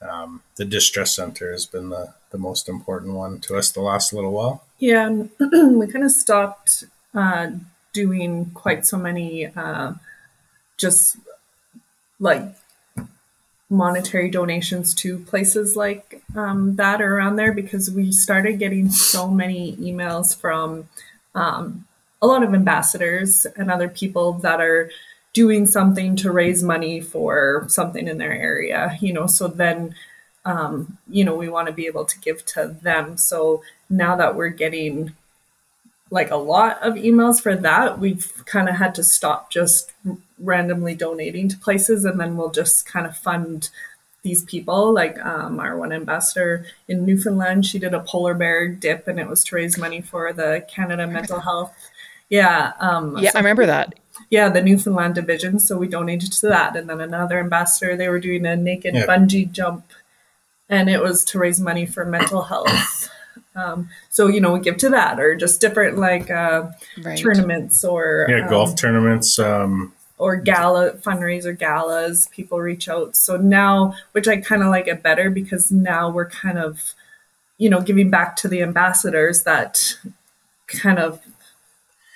um, 0.02 0.44
the 0.56 0.66
distress 0.66 1.16
center 1.16 1.52
has 1.52 1.66
been 1.66 1.90
the, 1.90 2.14
the 2.30 2.38
most 2.38 2.70
important 2.70 3.14
one 3.14 3.40
to 3.40 3.58
us 3.58 3.72
the 3.72 3.82
last 3.82 4.14
little 4.14 4.32
while. 4.32 4.64
Yeah, 4.78 5.10
we 5.40 5.88
kind 5.88 6.06
of 6.06 6.12
stopped 6.12 6.84
uh, 7.14 7.52
doing 7.92 8.52
quite 8.54 8.86
so 8.86 8.98
many 8.98 9.48
uh, 9.48 9.94
just 10.78 11.18
like 12.20 12.44
monetary 13.70 14.30
donations 14.30 14.94
to 14.94 15.18
places 15.20 15.76
like 15.76 16.22
um, 16.36 16.76
that 16.76 17.02
or 17.02 17.18
around 17.18 17.36
there 17.36 17.52
because 17.52 17.90
we 17.90 18.12
started 18.12 18.60
getting 18.60 18.90
so 18.92 19.28
many 19.28 19.76
emails 19.78 20.40
from 20.40 20.88
um, 21.36 21.86
a 22.22 22.28
lot 22.28 22.44
of 22.44 22.54
ambassadors 22.54 23.46
and 23.56 23.70
other 23.70 23.88
people 23.90 24.34
that 24.34 24.60
are 24.60 24.90
doing 25.34 25.68
something 25.68 26.16
to 26.16 26.32
raise 26.32 26.64
money 26.64 27.02
for 27.02 27.66
something 27.68 28.08
in 28.08 28.18
their 28.18 28.34
area 28.34 28.98
you 29.02 29.14
know 29.14 29.28
so 29.28 29.48
then 29.48 29.94
um, 30.46 30.98
you 31.10 31.26
know 31.26 31.36
we 31.36 31.50
want 31.50 31.68
to 31.68 31.74
be 31.74 31.88
able 31.88 32.06
to 32.06 32.20
give 32.20 32.46
to 32.46 32.76
them. 32.82 33.18
So 33.18 33.64
now 33.90 34.16
that 34.16 34.36
we're 34.36 34.50
getting 34.50 35.14
like 36.12 36.30
a 36.30 36.36
lot 36.36 36.82
of 36.84 36.94
emails 36.94 37.42
for 37.42 37.56
that 37.56 38.00
we've 38.00 38.46
kind 38.46 38.70
of 38.70 38.76
had 38.76 38.94
to 38.96 39.04
stop 39.04 39.50
just 39.50 39.92
randomly 40.38 40.94
donating 40.94 41.50
to 41.50 41.58
places 41.58 42.06
and 42.06 42.20
then 42.20 42.38
we'll 42.38 42.52
just 42.52 42.86
kind 42.86 43.08
of 43.08 43.18
fund 43.18 43.70
these 44.26 44.44
people 44.44 44.92
like 44.92 45.24
um, 45.24 45.60
our 45.60 45.78
one 45.78 45.94
ambassador 45.94 46.66
in 46.88 47.06
newfoundland 47.06 47.64
she 47.64 47.78
did 47.78 47.94
a 47.94 48.00
polar 48.02 48.34
bear 48.34 48.68
dip 48.68 49.08
and 49.08 49.20
it 49.20 49.28
was 49.28 49.44
to 49.44 49.56
raise 49.56 49.78
money 49.78 50.02
for 50.02 50.34
the 50.34 50.66
canada 50.68 51.06
mental 51.06 51.40
health 51.40 51.72
yeah 52.28 52.74
um, 52.80 53.16
yeah 53.20 53.30
so, 53.30 53.38
i 53.38 53.40
remember 53.40 53.68
that 53.68 53.94
yeah 54.32 54.50
the 54.50 54.64
newfoundland 54.64 55.14
division 55.14 55.60
so 55.60 55.78
we 55.78 55.88
donated 55.88 56.32
to 56.32 56.48
that 56.48 56.76
and 56.76 56.90
then 56.90 57.00
another 57.00 57.40
ambassador 57.40 57.96
they 57.96 58.10
were 58.10 58.20
doing 58.20 58.46
a 58.48 58.56
naked 58.56 58.96
yeah. 58.96 59.06
bungee 59.06 59.50
jump 59.50 59.86
and 60.70 60.90
it 60.90 61.02
was 61.02 61.24
to 61.24 61.38
raise 61.38 61.62
money 61.62 61.86
for 61.86 62.04
mental 62.04 62.42
health 62.42 63.10
um, 63.56 63.90
so 64.10 64.26
you 64.26 64.42
know 64.42 64.54
we 64.54 64.60
give 64.60 64.78
to 64.78 64.90
that 64.90 65.20
or 65.20 65.36
just 65.36 65.62
different 65.62 66.00
like 66.00 66.32
uh, 66.32 66.68
right. 67.04 67.20
tournaments 67.20 67.84
or 67.86 68.26
yeah 68.28 68.50
golf 68.50 68.72
um, 68.72 68.76
tournaments 68.76 69.38
um, 69.38 69.94
or 70.18 70.38
gala 70.38 70.92
fundraiser 70.94 71.58
galas 71.58 72.28
people 72.32 72.60
reach 72.60 72.88
out 72.88 73.16
so 73.16 73.38
now 73.38 73.94
which 74.14 74.28
i 74.28 74.38
kind 74.38 74.62
of 74.62 74.70
like 74.70 74.88
it 74.88 75.04
better 75.04 75.30
because 75.30 75.72
now 75.72 76.10
we're 76.10 76.30
kind 76.30 76.58
of 76.58 76.94
you 77.58 77.70
know 77.70 77.82
giving 77.82 78.10
back 78.10 78.36
to 78.36 78.48
the 78.48 78.62
ambassadors 78.62 79.44
that 79.44 79.98
kind 80.68 81.00
of 81.00 81.20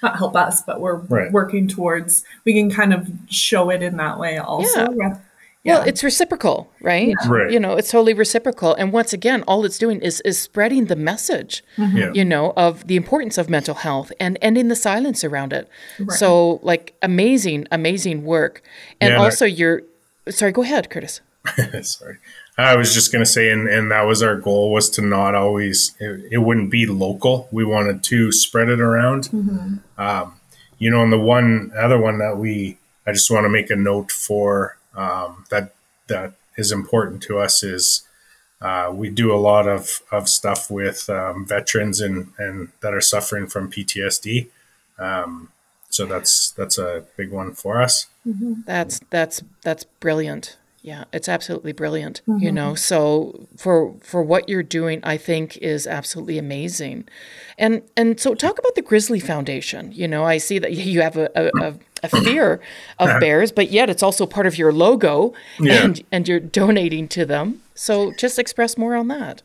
not 0.02 0.18
help 0.18 0.36
us 0.36 0.62
but 0.62 0.80
we're 0.80 0.96
right. 0.96 1.32
working 1.32 1.68
towards 1.68 2.24
we 2.46 2.54
can 2.54 2.72
kind 2.72 2.94
of 2.94 3.10
show 3.30 3.70
it 3.70 3.84
in 3.84 3.98
that 3.98 4.18
way 4.18 4.38
also 4.38 4.92
yeah. 4.94 5.18
Yeah. 5.64 5.80
Well, 5.80 5.88
it's 5.88 6.04
reciprocal, 6.06 6.72
right? 6.82 7.10
Yeah. 7.10 7.30
right? 7.30 7.52
You 7.52 7.60
know, 7.60 7.76
it's 7.76 7.92
totally 7.92 8.14
reciprocal. 8.14 8.74
And 8.76 8.94
once 8.94 9.12
again, 9.12 9.44
all 9.44 9.66
it's 9.66 9.78
doing 9.78 10.00
is 10.02 10.22
is 10.22 10.42
spreading 10.42 10.86
the 10.86 10.96
message, 10.96 11.64
mm-hmm. 11.76 11.98
yeah. 11.98 12.12
you 12.14 12.24
know, 12.24 12.54
of 12.56 12.88
the 12.88 12.96
importance 12.96 13.38
of 13.38 13.50
mental 13.50 13.76
health 13.76 14.12
and 14.20 14.38
ending 14.42 14.70
the 14.70 14.76
silence 14.76 15.24
around 15.24 15.52
it. 15.52 15.68
Right. 16.00 16.18
So, 16.18 16.60
like, 16.64 16.96
amazing, 17.02 17.68
amazing 17.72 18.24
work. 18.24 18.64
And 19.02 19.12
yeah, 19.12 19.20
also, 19.20 19.46
I, 19.46 19.50
you're 19.50 19.84
sorry. 20.30 20.54
Go 20.54 20.64
ahead, 20.64 20.90
Curtis. 20.90 21.20
sorry. 21.82 22.20
I 22.58 22.76
was 22.76 22.94
just 22.94 23.12
going 23.12 23.24
to 23.24 23.30
say, 23.30 23.50
and, 23.52 23.68
and 23.68 23.92
that 23.92 24.04
was 24.04 24.22
our 24.22 24.36
goal 24.36 24.72
was 24.72 24.90
to 24.92 25.02
not 25.02 25.34
always, 25.34 25.96
it, 26.00 26.26
it 26.32 26.38
wouldn't 26.40 26.70
be 26.70 26.86
local. 26.86 27.48
We 27.52 27.64
wanted 27.64 28.04
to 28.04 28.32
spread 28.34 28.68
it 28.68 28.82
around. 28.82 29.30
Mm-hmm. 29.30 30.02
Um, 30.02 30.40
you 30.78 30.92
know, 30.92 31.02
and 31.02 31.12
the 31.12 31.20
one 31.20 31.72
other 31.78 31.98
one 32.00 32.20
that 32.20 32.38
we, 32.38 32.78
I 33.08 33.14
just 33.14 33.32
want 33.32 33.46
to 33.46 33.50
make 33.50 33.70
a 33.70 33.78
note 33.78 34.12
for 34.12 34.78
um, 34.96 35.46
that 35.50 35.74
that 36.08 36.34
is 36.58 36.72
important 36.72 37.24
to 37.24 37.40
us 37.40 37.64
is 37.64 38.04
uh, 38.62 38.92
we 38.94 39.10
do 39.10 39.34
a 39.34 39.38
lot 39.38 39.68
of, 39.68 40.02
of 40.12 40.28
stuff 40.28 40.70
with 40.70 41.10
um, 41.10 41.46
veterans 41.46 42.02
and, 42.02 42.34
and 42.38 42.70
that 42.82 42.94
are 42.94 43.02
suffering 43.02 43.48
from 43.48 43.72
PTSD. 43.72 44.48
Um, 44.98 45.50
so 45.90 46.06
that's 46.06 46.52
that's 46.52 46.78
a 46.78 47.06
big 47.18 47.32
one 47.32 47.54
for 47.54 47.82
us. 47.82 48.08
Mm-hmm. 48.28 48.62
That's 48.66 49.00
that's 49.10 49.42
that's 49.64 49.86
brilliant. 49.86 50.58
Yeah, 50.82 51.04
it's 51.12 51.28
absolutely 51.28 51.74
brilliant. 51.74 52.22
Mm-hmm. 52.28 52.44
You 52.44 52.52
know, 52.52 52.76
so 52.76 53.48
for 53.58 53.94
for 54.02 54.24
what 54.24 54.48
you're 54.48 54.64
doing, 54.64 55.02
I 55.04 55.18
think 55.18 55.58
is 55.58 55.86
absolutely 55.86 56.38
amazing. 56.38 57.08
And 57.58 57.82
and 57.98 58.20
so 58.20 58.34
talk 58.34 58.58
about 58.58 58.76
the 58.76 58.82
Grizzly 58.82 59.20
Foundation. 59.20 59.92
You 59.92 60.08
know, 60.08 60.24
I 60.24 60.38
see 60.38 60.58
that 60.60 60.72
you 60.74 61.02
have 61.02 61.18
a, 61.18 61.30
a, 61.36 61.74
a 62.04 62.10
fear 62.10 62.62
of 62.98 63.20
bears, 63.20 63.52
but 63.52 63.72
yet 63.72 63.90
it's 63.90 64.04
also 64.04 64.26
part 64.26 64.48
of 64.48 64.58
your 64.58 64.72
logo, 64.72 65.34
yeah. 65.60 65.84
and 65.84 66.04
and 66.12 66.28
you're 66.28 66.40
donating 66.40 67.08
to 67.10 67.26
them. 67.26 67.62
So 67.76 68.14
just 68.14 68.40
express 68.40 68.78
more 68.78 68.96
on 68.96 69.10
that. 69.10 69.42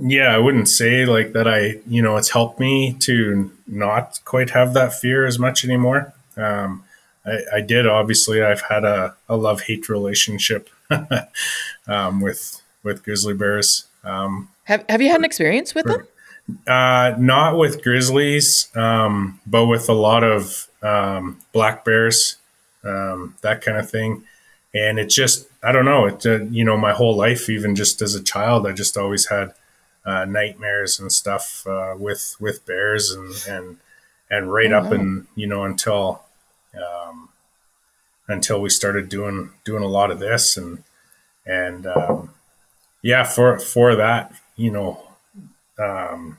Yeah, 0.00 0.32
I 0.32 0.38
wouldn't 0.38 0.68
say 0.68 1.06
like 1.06 1.32
that. 1.32 1.48
I 1.48 1.80
you 1.88 2.02
know 2.02 2.16
it's 2.16 2.30
helped 2.30 2.60
me 2.60 2.94
to 3.00 3.50
not 3.66 4.20
quite 4.24 4.50
have 4.50 4.74
that 4.74 4.94
fear 4.94 5.26
as 5.26 5.40
much 5.40 5.64
anymore. 5.64 6.12
Um, 6.36 6.84
I, 7.28 7.56
I, 7.56 7.60
did 7.60 7.86
obviously. 7.86 8.42
I've 8.42 8.62
had 8.62 8.84
a, 8.84 9.16
a 9.28 9.36
love 9.36 9.62
hate 9.62 9.88
relationship 9.88 10.70
um, 11.86 12.20
with 12.20 12.62
with 12.82 13.02
grizzly 13.04 13.34
bears. 13.34 13.86
Um, 14.04 14.48
have 14.64 14.84
Have 14.88 15.02
you 15.02 15.10
had 15.10 15.18
an 15.18 15.24
experience 15.24 15.74
with 15.74 15.86
them? 15.86 16.06
Uh, 16.66 17.14
not 17.18 17.58
with 17.58 17.82
grizzlies, 17.82 18.74
um, 18.74 19.38
but 19.46 19.66
with 19.66 19.88
a 19.88 19.94
lot 19.94 20.24
of 20.24 20.68
um, 20.82 21.38
black 21.52 21.84
bears, 21.84 22.36
um, 22.84 23.34
that 23.42 23.60
kind 23.60 23.76
of 23.76 23.90
thing. 23.90 24.24
And 24.72 24.98
it 24.98 25.10
just, 25.10 25.46
I 25.62 25.72
don't 25.72 25.84
know, 25.84 26.06
it, 26.06 26.24
uh, 26.24 26.44
you 26.44 26.64
know, 26.64 26.76
my 26.76 26.92
whole 26.92 27.16
life, 27.16 27.50
even 27.50 27.74
just 27.74 28.00
as 28.00 28.14
a 28.14 28.22
child, 28.22 28.66
I 28.66 28.72
just 28.72 28.96
always 28.96 29.26
had 29.26 29.52
uh, 30.08 30.24
nightmares 30.24 30.98
and 30.98 31.12
stuff 31.12 31.66
uh, 31.66 31.94
with 31.98 32.36
with 32.40 32.64
bears 32.64 33.10
and 33.10 33.34
and 33.46 33.76
and 34.30 34.52
right 34.52 34.72
oh, 34.72 34.78
up 34.78 34.92
and 34.92 35.26
you 35.34 35.46
know 35.46 35.64
until 35.64 36.22
um, 36.76 37.28
until 38.26 38.60
we 38.60 38.68
started 38.70 39.08
doing 39.08 39.50
doing 39.64 39.82
a 39.82 39.88
lot 39.88 40.10
of 40.10 40.18
this 40.18 40.56
and 40.56 40.82
and 41.46 41.86
um, 41.86 42.30
yeah 43.02 43.24
for 43.24 43.58
for 43.58 43.94
that 43.96 44.32
you 44.56 44.70
know 44.70 45.02
um, 45.78 46.38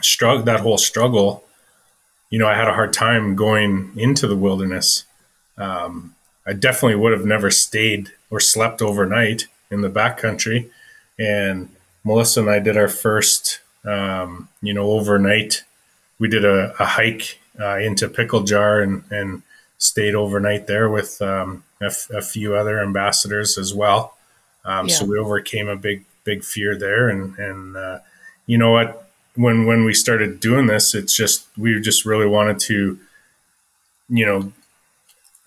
struggle 0.00 0.44
that 0.44 0.60
whole 0.60 0.78
struggle 0.78 1.44
you 2.30 2.38
know, 2.38 2.46
I 2.46 2.54
had 2.54 2.68
a 2.68 2.74
hard 2.74 2.92
time 2.92 3.34
going 3.36 3.92
into 3.96 4.26
the 4.26 4.36
wilderness. 4.36 5.04
Um, 5.56 6.14
I 6.46 6.52
definitely 6.52 6.96
would 6.96 7.12
have 7.12 7.24
never 7.24 7.50
stayed 7.50 8.12
or 8.30 8.40
slept 8.40 8.82
overnight 8.82 9.46
in 9.70 9.80
the 9.80 9.90
backcountry. 9.90 10.70
And 11.18 11.70
Melissa 12.04 12.40
and 12.40 12.50
I 12.50 12.58
did 12.58 12.76
our 12.76 12.88
first, 12.88 13.60
um, 13.84 14.48
you 14.60 14.74
know, 14.74 14.90
overnight. 14.90 15.62
We 16.18 16.28
did 16.28 16.44
a, 16.44 16.74
a 16.78 16.84
hike 16.84 17.40
uh, 17.58 17.78
into 17.78 18.08
Pickle 18.08 18.42
Jar 18.42 18.80
and, 18.80 19.04
and 19.10 19.42
stayed 19.78 20.14
overnight 20.14 20.66
there 20.66 20.88
with 20.88 21.20
um, 21.22 21.64
a, 21.80 21.86
f- 21.86 22.10
a 22.10 22.22
few 22.22 22.54
other 22.54 22.80
ambassadors 22.80 23.58
as 23.58 23.74
well. 23.74 24.16
Um, 24.64 24.88
yeah. 24.88 24.94
So 24.94 25.04
we 25.04 25.18
overcame 25.18 25.68
a 25.68 25.76
big, 25.76 26.04
big 26.24 26.44
fear 26.44 26.76
there. 26.76 27.08
And, 27.08 27.38
and 27.38 27.76
uh, 27.76 27.98
you 28.46 28.58
know 28.58 28.72
what? 28.72 29.08
when 29.38 29.66
when 29.66 29.84
we 29.84 29.94
started 29.94 30.40
doing 30.40 30.66
this, 30.66 30.94
it's 30.94 31.14
just 31.14 31.46
we 31.56 31.80
just 31.80 32.04
really 32.04 32.26
wanted 32.26 32.58
to, 32.58 32.98
you 34.08 34.26
know, 34.26 34.52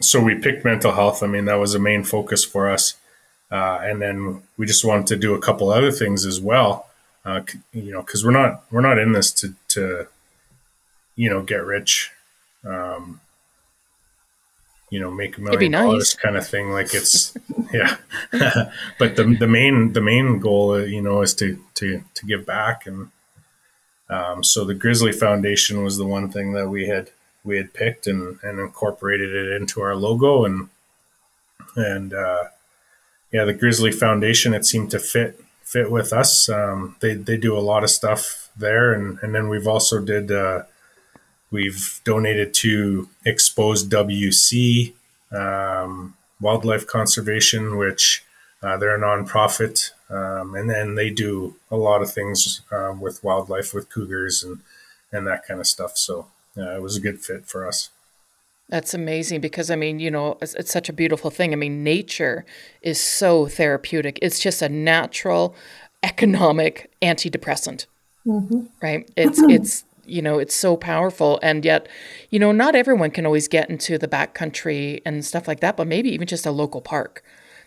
so 0.02 0.24
we 0.24 0.34
picked 0.36 0.64
mental 0.64 0.94
health. 0.94 1.22
I 1.22 1.28
mean, 1.28 1.46
that 1.46 1.56
was 1.56 1.76
a 1.76 1.80
main 1.80 2.06
focus 2.06 2.46
for 2.46 2.70
us, 2.70 2.96
uh, 3.52 3.80
and 3.82 4.02
then 4.02 4.44
we 4.58 4.66
just 4.66 4.86
wanted 4.86 5.08
to 5.08 5.18
do 5.18 5.36
a 5.36 5.42
couple 5.42 5.70
other 5.70 5.92
things 5.92 6.26
as 6.26 6.40
well. 6.40 6.88
Uh, 7.26 7.42
you 7.74 7.92
know, 7.92 8.02
because 8.02 8.24
we're 8.24 8.32
not 8.32 8.64
we're 8.72 8.82
not 8.82 8.98
in 8.98 9.12
this 9.12 9.32
to 9.34 9.54
to, 9.70 10.08
you 11.22 11.30
know, 11.30 11.44
get 11.44 11.64
rich. 11.64 12.10
Um, 12.66 13.22
you 14.90 15.00
know, 15.00 15.12
make 15.12 15.38
a 15.38 15.42
million 15.42 15.72
nice. 15.72 15.82
dollars 15.82 16.14
kind 16.16 16.36
of 16.36 16.48
thing. 16.48 16.72
Like 16.72 16.94
it's, 16.94 17.38
yeah. 17.74 17.98
but 19.00 19.16
the, 19.16 19.36
the 19.40 19.48
main, 19.48 19.94
the 19.94 20.02
main 20.02 20.40
goal, 20.40 20.72
uh, 20.72 20.78
you 20.80 21.02
know, 21.02 21.22
is 21.22 21.36
to, 21.36 21.64
to, 21.76 22.04
to 22.16 22.26
give 22.26 22.46
back 22.46 22.88
and, 22.88 23.12
um, 24.10 24.44
so 24.44 24.66
the 24.66 24.74
Grizzly 24.74 25.14
Foundation 25.14 25.84
was 25.84 25.98
the 25.98 26.06
one 26.06 26.30
thing 26.30 26.52
that 26.52 26.68
we 26.68 26.88
had 26.88 27.12
we 27.44 27.56
had 27.56 27.74
picked 27.74 28.08
and, 28.08 28.38
and 28.44 28.60
incorporated 28.60 29.34
it 29.34 29.54
into 29.54 29.82
our 29.82 29.96
logo 29.96 30.44
and 30.44 30.68
and 31.78 32.14
uh, 32.14 32.44
yeah, 33.32 33.46
the 33.46 33.54
Grizzly 33.54 33.92
Foundation 33.92 34.54
it 34.54 34.66
seemed 34.66 34.92
to 34.92 35.00
fit 35.00 35.42
fit 35.64 35.90
with 35.90 36.12
us. 36.12 36.50
Um, 36.50 36.98
they 37.00 37.14
they 37.14 37.38
do 37.38 37.58
a 37.58 37.64
lot 37.64 37.86
of 37.86 37.90
stuff 37.90 38.50
there, 38.58 38.94
and 38.94 39.18
and 39.22 39.34
then 39.34 39.48
we've 39.48 39.68
also 39.68 40.02
did 40.02 40.30
uh, 40.30 40.64
we've 41.52 42.02
donated 42.04 42.54
to 42.56 43.10
Exposed 43.26 43.92
WC 43.92 44.94
um, 45.32 46.16
Wildlife 46.40 46.88
Conservation, 46.88 47.78
which 47.78 48.24
Uh, 48.64 48.78
they're 48.78 48.96
a 48.96 49.00
nonprofit, 49.00 49.90
um, 50.12 50.54
and 50.54 50.70
then 50.70 50.94
they 50.94 51.10
do 51.10 51.56
a 51.72 51.76
lot 51.76 52.04
of 52.04 52.14
things 52.14 52.62
uh, 52.72 52.94
with 53.00 53.24
wildlife, 53.24 53.74
with 53.74 53.90
cougars 53.90 54.44
and 54.44 54.60
and 55.12 55.26
that 55.26 55.46
kind 55.48 55.60
of 55.60 55.66
stuff. 55.66 55.98
So 55.98 56.28
uh, 56.56 56.76
it 56.76 56.82
was 56.82 56.96
a 56.96 57.02
good 57.02 57.20
fit 57.20 57.48
for 57.48 57.68
us. 57.68 57.90
That's 58.70 58.94
amazing 58.94 59.42
because 59.42 59.70
I 59.70 59.76
mean, 59.76 60.00
you 60.00 60.12
know, 60.12 60.38
it's, 60.42 60.54
it's, 60.54 60.72
such 60.72 60.90
a 60.90 60.94
beautiful 60.94 61.30
thing. 61.30 61.52
I 61.54 61.56
mean, 61.56 61.84
nature 61.84 62.46
is 62.82 63.02
so 63.02 63.48
therapeutic. 63.48 64.18
It's 64.22 64.40
just 64.40 64.62
a 64.62 64.70
natural, 64.70 65.56
economic 66.04 66.90
antidepressant, 67.02 67.88
mm-hmm. 68.26 68.62
right? 68.82 69.10
It's 69.18 69.40
it's 69.42 69.84
you 70.06 70.22
know 70.22 70.40
it's 70.40 70.56
so 70.56 70.76
powerful, 70.78 71.40
and 71.42 71.64
yet, 71.66 71.88
you 72.30 72.40
know, 72.40 72.52
not 72.52 72.76
everyone 72.76 73.12
can 73.12 73.26
always 73.26 73.48
get 73.48 73.70
into 73.70 73.98
the 73.98 74.08
backcountry 74.08 75.02
and 75.06 75.26
stuff 75.26 75.48
like 75.48 75.60
that. 75.60 75.78
But 75.78 75.88
maybe 75.88 76.10
even 76.10 76.28
just 76.28 76.46
a 76.46 76.52
local 76.52 76.82
park, 76.82 77.24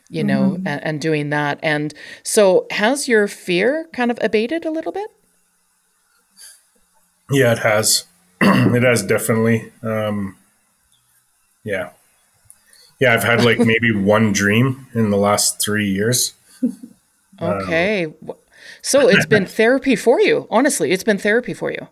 you 0.09 0.25
know, 0.25 0.53
mm-hmm. 0.53 0.67
and, 0.67 0.85
and 0.85 1.01
doing 1.01 1.31
that. 1.31 1.59
And 1.63 1.95
so, 2.23 2.67
has 2.71 3.09
your 3.09 3.29
fear 3.29 3.89
kind 3.93 4.11
of 4.11 4.19
abated 4.21 4.65
a 4.65 4.71
little 4.71 4.93
bit? 4.93 5.11
Yeah, 7.31 7.53
it 7.53 7.59
has. 7.59 8.05
it 8.41 8.83
has 8.83 9.03
definitely. 9.03 9.73
Um, 9.83 10.37
yeah. 11.65 11.91
Yeah, 13.01 13.15
I've 13.15 13.25
had 13.25 13.45
like 13.45 13.59
maybe 13.59 13.93
one 13.95 14.33
dream 14.33 14.87
in 14.95 15.11
the 15.11 15.17
last 15.17 15.61
three 15.61 15.89
years. 15.89 16.35
okay. 17.41 18.07
Um, 18.07 18.35
so 18.83 19.09
it's 19.09 19.27
been 19.35 19.47
therapy 19.47 19.97
for 19.97 20.21
you. 20.21 20.47
Honestly, 20.51 20.93
it's 20.93 21.05
been 21.05 21.19
therapy 21.19 21.55
for 21.55 21.73
you. 21.73 21.89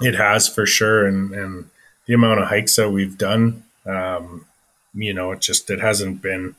It 0.00 0.14
has 0.14 0.48
for 0.48 0.66
sure. 0.66 1.06
And, 1.06 1.32
and 1.32 1.70
the 2.06 2.14
amount 2.14 2.40
of 2.40 2.48
hikes 2.48 2.76
that 2.76 2.90
we've 2.90 3.18
done, 3.18 3.64
um, 3.86 4.46
you 4.94 5.12
know, 5.12 5.32
it 5.32 5.40
just, 5.40 5.70
it 5.70 5.80
hasn't 5.80 6.22
been 6.22 6.54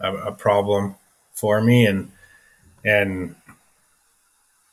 a, 0.00 0.14
a 0.14 0.32
problem 0.32 0.94
for 1.32 1.60
me. 1.60 1.86
And, 1.86 2.10
and, 2.84 3.34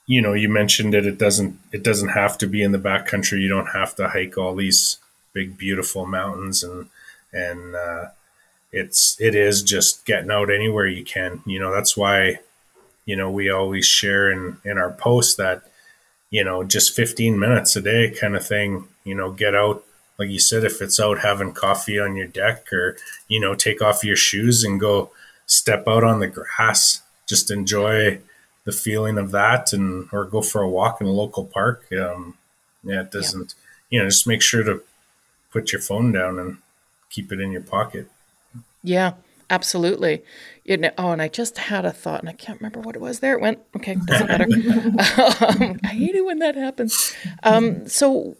you 0.06 0.22
know, 0.22 0.34
you 0.34 0.50
mentioned 0.50 0.94
it, 0.94 1.06
it 1.06 1.18
doesn't, 1.18 1.60
it 1.72 1.84
doesn't 1.84 2.10
have 2.10 2.38
to 2.40 2.48
be 2.48 2.62
in 2.62 2.72
the 2.72 2.78
backcountry. 2.78 3.42
You 3.42 3.50
don't 3.50 3.68
have 3.68 3.96
to 3.96 4.10
hike 4.10 4.38
all 4.38 4.56
these 4.56 4.98
big, 5.34 5.58
beautiful 5.58 6.06
mountains 6.06 6.64
and, 6.64 6.90
and 7.32 7.76
uh, 7.76 8.06
it's 8.74 9.22
it 9.22 9.36
is 9.36 9.62
just 9.62 10.04
getting 10.04 10.32
out 10.32 10.52
anywhere 10.52 10.88
you 10.88 11.06
can. 11.06 11.42
You 11.46 11.60
know, 11.60 11.72
that's 11.72 11.96
why 11.96 12.40
you 13.06 13.16
know 13.16 13.30
we 13.30 13.50
always 13.50 13.86
share 13.86 14.32
in 14.32 14.58
in 14.66 14.78
our 14.78 14.92
posts 14.92 15.36
that 15.36 15.64
you 16.34 16.44
know 16.44 16.64
just 16.64 16.96
15 16.96 17.38
minutes 17.40 17.76
a 17.76 17.82
day 17.82 18.10
kind 18.10 18.36
of 18.36 18.46
thing. 18.46 18.88
You 19.06 19.14
know, 19.14 19.32
get 19.32 19.56
out. 19.56 19.84
Like 20.18 20.30
you 20.30 20.40
said, 20.40 20.64
if 20.64 20.82
it's 20.82 21.00
out 21.00 21.20
having 21.20 21.54
coffee 21.54 22.00
on 22.00 22.16
your 22.16 22.28
deck, 22.28 22.74
or 22.74 22.98
you 23.28 23.40
know, 23.40 23.54
take 23.54 23.82
off 23.82 24.04
your 24.04 24.16
shoes 24.16 24.64
and 24.64 24.80
go 24.80 25.12
step 25.46 25.88
out 25.88 26.04
on 26.04 26.20
the 26.20 26.28
grass, 26.28 27.04
just 27.28 27.52
enjoy 27.52 28.20
the 28.66 28.72
feeling 28.72 29.20
of 29.20 29.30
that, 29.32 29.74
and 29.74 30.10
or 30.12 30.26
go 30.26 30.42
for 30.42 30.62
a 30.62 30.70
walk 30.70 31.00
in 31.00 31.08
a 31.08 31.12
local 31.12 31.46
park. 31.46 31.86
Um, 31.94 32.36
yeah, 32.84 33.02
it 33.02 33.12
doesn't. 33.12 33.54
Yeah. 33.90 33.98
You 33.98 34.04
know, 34.04 34.10
just 34.10 34.26
make 34.26 34.42
sure 34.42 34.64
to 34.64 34.82
put 35.52 35.72
your 35.72 35.82
phone 35.82 36.12
down 36.12 36.40
and 36.40 36.58
keep 37.12 37.32
it 37.32 37.40
in 37.40 37.52
your 37.52 37.62
pocket. 37.62 38.10
Yeah, 38.82 39.14
absolutely. 39.54 40.24
You 40.64 40.78
know, 40.78 40.92
oh, 40.98 41.12
and 41.12 41.22
I 41.22 41.28
just 41.28 41.58
had 41.58 41.86
a 41.86 41.92
thought, 41.92 42.22
and 42.22 42.30
I 42.30 42.34
can't 42.34 42.60
remember 42.60 42.80
what 42.80 42.96
it 42.96 43.02
was. 43.02 43.20
There 43.20 43.34
it 43.36 43.42
went. 43.42 43.60
Okay, 43.76 43.96
doesn't 44.06 44.28
matter. 44.28 44.46
um, 44.46 45.80
I 45.84 45.88
hate 45.88 46.16
it 46.16 46.26
when 46.26 46.40
that 46.40 46.56
happens. 46.56 47.14
Um, 47.44 47.88
so, 47.88 48.36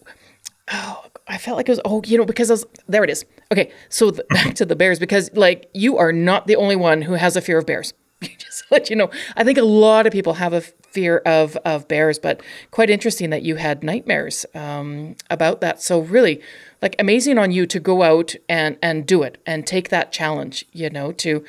oh, 0.72 1.04
I 1.28 1.38
felt 1.38 1.56
like 1.56 1.68
it 1.68 1.72
was. 1.72 1.80
Oh, 1.84 2.02
you 2.04 2.18
know, 2.18 2.24
because 2.24 2.50
I 2.50 2.54
was 2.54 2.66
there. 2.88 3.04
It 3.04 3.10
is. 3.10 3.24
Okay, 3.52 3.70
so 3.88 4.10
the, 4.10 4.24
back 4.30 4.54
to 4.54 4.64
the 4.64 4.76
bears 4.76 4.98
because 4.98 5.30
like 5.34 5.70
you 5.74 5.98
are 5.98 6.12
not 6.12 6.46
the 6.46 6.56
only 6.56 6.76
one 6.76 7.02
who 7.02 7.12
has 7.14 7.36
a 7.36 7.40
fear 7.40 7.58
of 7.58 7.66
bears. 7.66 7.92
just 8.38 8.64
let 8.70 8.90
you 8.90 8.96
know. 8.96 9.10
I 9.36 9.44
think 9.44 9.58
a 9.58 9.64
lot 9.64 10.06
of 10.06 10.12
people 10.12 10.34
have 10.34 10.52
a 10.52 10.60
fear 10.60 11.18
of 11.18 11.56
of 11.58 11.86
bears, 11.88 12.18
but 12.18 12.42
quite 12.70 12.90
interesting 12.90 13.30
that 13.30 13.42
you 13.42 13.56
had 13.56 13.84
nightmares 13.84 14.46
um, 14.54 15.16
about 15.30 15.60
that. 15.60 15.82
So 15.82 16.00
really, 16.00 16.40
like 16.84 16.94
amazing 16.98 17.38
on 17.38 17.50
you 17.50 17.66
to 17.66 17.80
go 17.80 18.02
out 18.02 18.34
and 18.48 18.76
and 18.82 19.06
do 19.06 19.22
it 19.22 19.38
and 19.46 19.66
take 19.66 19.88
that 19.88 20.12
challenge 20.12 20.66
you 20.72 20.90
know 20.90 21.10
to 21.12 21.42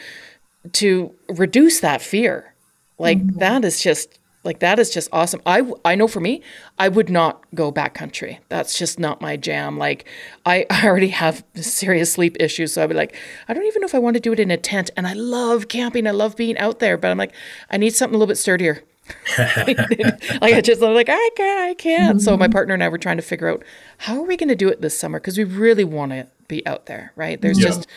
to 0.72 1.14
reduce 1.30 1.80
that 1.82 2.02
fear. 2.02 2.54
Like 2.98 3.20
mm-hmm. 3.20 3.40
that 3.40 3.66
is 3.66 3.84
just 3.84 4.18
like 4.46 4.60
that 4.60 4.80
is 4.80 4.90
just 4.92 5.10
awesome. 5.12 5.42
I 5.46 5.70
i 5.84 5.94
know 5.96 6.08
for 6.08 6.22
me 6.22 6.42
i 6.80 6.88
would 6.88 7.10
not 7.10 7.44
go 7.54 7.70
backcountry. 7.72 8.40
That's 8.48 8.80
just 8.80 8.98
not 8.98 9.20
my 9.20 9.36
jam. 9.36 9.78
Like 9.78 10.06
i, 10.46 10.66
I 10.70 10.88
already 10.88 11.10
have 11.10 11.44
serious 11.56 12.14
sleep 12.14 12.38
issues 12.40 12.74
so 12.74 12.84
i'd 12.84 12.90
be 12.90 12.96
like 12.96 13.16
i 13.50 13.54
don't 13.54 13.66
even 13.66 13.82
know 13.82 13.88
if 13.88 13.96
i 13.96 14.00
want 14.00 14.16
to 14.16 14.22
do 14.22 14.32
it 14.32 14.40
in 14.40 14.52
a 14.52 14.58
tent. 14.58 14.90
And 14.96 15.06
i 15.06 15.14
love 15.14 15.68
camping. 15.68 16.08
I 16.08 16.12
love 16.12 16.38
being 16.38 16.58
out 16.58 16.80
there 16.80 16.98
but 16.98 17.12
i'm 17.12 17.18
like 17.18 17.34
i 17.70 17.76
need 17.76 17.94
something 17.94 18.16
a 18.16 18.18
little 18.18 18.32
bit 18.32 18.38
sturdier 18.38 18.84
like 19.38 20.54
I 20.54 20.62
just 20.62 20.82
I'm 20.82 20.94
like 20.94 21.10
I 21.10 21.30
can't, 21.36 21.60
I 21.60 21.74
can't. 21.76 22.22
So 22.22 22.36
my 22.36 22.46
mm-hmm. 22.46 22.54
partner 22.54 22.74
and 22.74 22.84
I 22.84 22.90
were 22.90 22.98
trying 22.98 23.18
to 23.18 23.24
figure 23.24 23.50
out 23.50 23.64
how 24.00 24.18
are 24.18 24.26
we 24.26 24.38
going 24.38 24.50
to 24.50 24.56
do 24.56 24.70
it 24.70 24.82
this 24.82 24.98
summer 24.98 25.20
because 25.20 25.38
we 25.38 25.44
really 25.44 25.84
want 25.84 26.12
to 26.12 26.28
be 26.48 26.66
out 26.66 26.86
there, 26.86 27.12
right? 27.16 27.40
There's 27.40 27.60
yeah. 27.60 27.68
just 27.68 27.88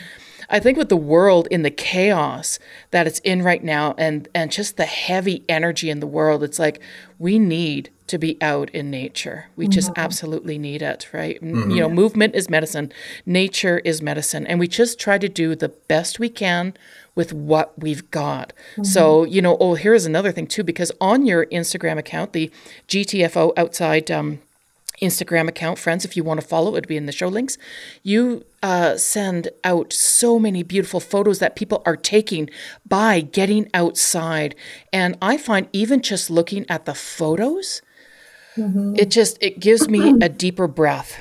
I 0.51 0.61
think 0.61 0.79
with 0.79 0.89
the 0.89 0.97
world 0.97 1.49
in 1.51 1.63
the 1.63 1.71
chaos 1.71 2.59
that 2.91 3.07
it's 3.07 3.21
in 3.21 3.43
right 3.43 3.63
now 3.63 3.95
and 3.99 4.29
and 4.35 4.51
just 4.51 4.77
the 4.77 4.87
heavy 4.87 5.45
energy 5.49 5.91
in 5.91 6.01
the 6.01 6.07
world, 6.07 6.43
it's 6.43 6.59
like 6.59 6.81
we 7.19 7.39
need 7.39 7.91
to 8.09 8.19
be 8.19 8.37
out 8.41 8.71
in 8.71 8.91
nature. 8.91 9.47
We 9.57 9.65
mm-hmm. 9.65 9.73
just 9.73 9.91
absolutely 9.97 10.59
need 10.59 10.83
it, 10.83 11.09
right? 11.13 11.43
Mm-hmm. 11.43 11.71
You 11.71 11.81
know, 11.81 11.89
movement 11.89 12.35
is 12.35 12.51
medicine, 12.51 12.93
nature 13.25 13.79
is 13.79 14.03
medicine, 14.03 14.47
and 14.47 14.59
we 14.59 14.69
just 14.69 14.99
try 14.99 15.19
to 15.19 15.29
do 15.29 15.55
the 15.55 15.69
best 15.69 16.19
we 16.19 16.29
can 16.29 16.75
with 17.15 17.33
what 17.33 17.79
we've 17.79 18.11
got. 18.11 18.53
Mm-hmm. 18.73 18.85
So, 18.85 19.25
you 19.25 19.43
know, 19.43 19.57
oh, 19.59 19.75
here's 19.75 20.07
another 20.07 20.33
thing 20.33 20.47
too, 20.47 20.63
because 20.63 20.93
on 21.01 21.27
your 21.27 21.47
Instagram 21.47 21.99
account, 21.99 22.33
the 22.33 22.51
GTFO 22.89 23.53
outside 23.57 24.11
um, 24.11 24.41
Instagram 25.01 25.49
account, 25.49 25.79
friends, 25.79 26.05
if 26.05 26.17
you 26.17 26.25
want 26.25 26.41
to 26.41 26.47
follow, 26.47 26.73
it'd 26.73 26.89
be 26.89 26.97
in 26.97 27.07
the 27.07 27.13
show 27.13 27.29
links. 27.29 27.57
You 28.03 28.45
uh, 28.63 28.97
send 28.97 29.49
out 29.65 29.93
so 29.93 30.39
many 30.39 30.63
beautiful 30.63 31.01
photos 31.01 31.39
that 31.39 31.57
people 31.57 31.83
are 31.87 31.97
taking 31.97 32.51
by 32.87 33.21
getting 33.21 33.69
outside. 33.75 34.55
And 34.93 35.17
I 35.23 35.37
find 35.37 35.69
even 35.73 36.03
just 36.03 36.31
looking 36.31 36.67
at 36.69 36.85
the 36.85 36.95
photos, 36.95 37.83
mm-hmm. 38.59 38.95
it 38.97 39.11
just 39.11 39.39
it 39.41 39.61
gives 39.61 39.89
me 39.89 40.15
a 40.21 40.29
deeper 40.29 40.67
breath 40.67 41.19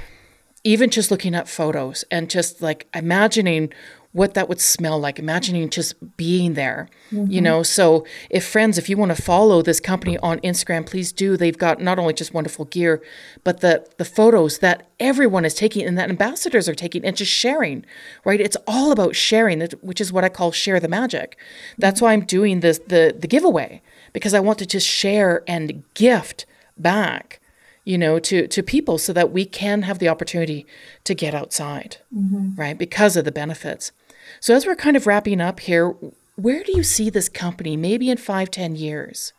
even 0.63 0.89
just 0.89 1.12
looking 1.12 1.34
at 1.34 1.47
photos 1.47 2.04
and 2.12 2.30
just 2.30 2.62
like 2.62 2.88
imagining 2.93 3.71
what 4.17 4.34
that 4.34 4.50
would 4.50 4.60
smell 4.60 5.00
like, 5.00 5.19
imagining 5.19 5.69
just 5.69 6.17
being 6.17 6.56
there, 6.56 6.89
mm-hmm. 7.12 7.32
you 7.32 7.39
know. 7.39 7.62
So, 7.62 8.04
if 8.32 8.45
friends, 8.45 8.78
if 8.78 8.89
you 8.89 8.97
want 8.97 9.15
to 9.15 9.21
follow 9.21 9.62
this 9.62 9.80
company 9.80 10.17
on 10.17 10.39
Instagram, 10.39 10.88
please 10.88 11.12
do. 11.12 11.38
They've 11.38 11.58
got 11.58 11.80
not 11.80 12.00
only 12.00 12.13
just 12.13 12.34
wonderful 12.34 12.65
gear, 12.65 13.02
but 13.43 13.62
the 13.62 13.88
the 13.97 14.06
photos 14.06 14.58
that 14.60 14.88
everyone 15.00 15.45
is 15.45 15.54
taking 15.54 15.86
and 15.86 15.97
that 16.00 16.10
ambassadors 16.10 16.67
are 16.67 16.76
taking 16.76 17.06
and 17.06 17.15
just 17.15 17.32
sharing, 17.32 17.86
right? 18.26 18.41
It's 18.41 18.58
all 18.65 18.91
about 18.91 19.15
sharing, 19.15 19.62
which 19.82 20.02
is 20.02 20.12
what 20.12 20.23
I 20.23 20.30
call 20.30 20.52
share 20.52 20.80
the 20.80 20.88
magic. 20.88 21.38
That's 21.78 22.02
why 22.02 22.13
I'm 22.13 22.26
doing 22.26 22.62
this 22.62 22.80
the 22.80 23.15
the 23.17 23.28
giveaway 23.28 23.82
because 24.13 24.34
I 24.34 24.39
want 24.39 24.58
to 24.60 24.65
just 24.65 24.88
share 24.88 25.43
and 25.47 25.84
gift 25.93 26.45
back 26.81 27.39
you 27.87 27.97
know, 27.97 28.19
to, 28.19 28.49
to 28.49 28.61
people 28.61 28.97
so 28.97 29.13
that 29.13 29.31
we 29.31 29.45
can 29.45 29.83
have 29.83 29.99
the 29.99 30.09
opportunity 30.09 30.67
to 31.05 31.15
get 31.15 31.33
outside, 31.33 31.95
mm-hmm. 32.13 32.53
right? 32.59 32.77
Because 32.77 33.15
of 33.15 33.23
the 33.23 33.31
benefits. 33.31 33.93
So 34.41 34.53
as 34.53 34.65
we're 34.65 34.75
kind 34.75 34.97
of 34.97 35.07
wrapping 35.07 35.39
up 35.39 35.61
here, 35.61 35.95
where 36.35 36.63
do 36.63 36.73
you 36.75 36.83
see 36.83 37.09
this 37.09 37.29
company 37.29 37.77
maybe 37.77 38.09
in 38.09 38.17
five, 38.17 38.51
ten 38.51 38.75
years? 38.75 39.31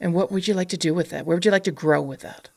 And 0.00 0.14
what 0.14 0.32
would 0.32 0.48
you 0.48 0.54
like 0.54 0.70
to 0.70 0.78
do 0.78 0.94
with 0.94 1.10
that? 1.10 1.26
Where 1.26 1.36
would 1.36 1.44
you 1.44 1.50
like 1.50 1.64
to 1.64 1.70
grow 1.70 2.00
with 2.00 2.20
that? 2.20 2.48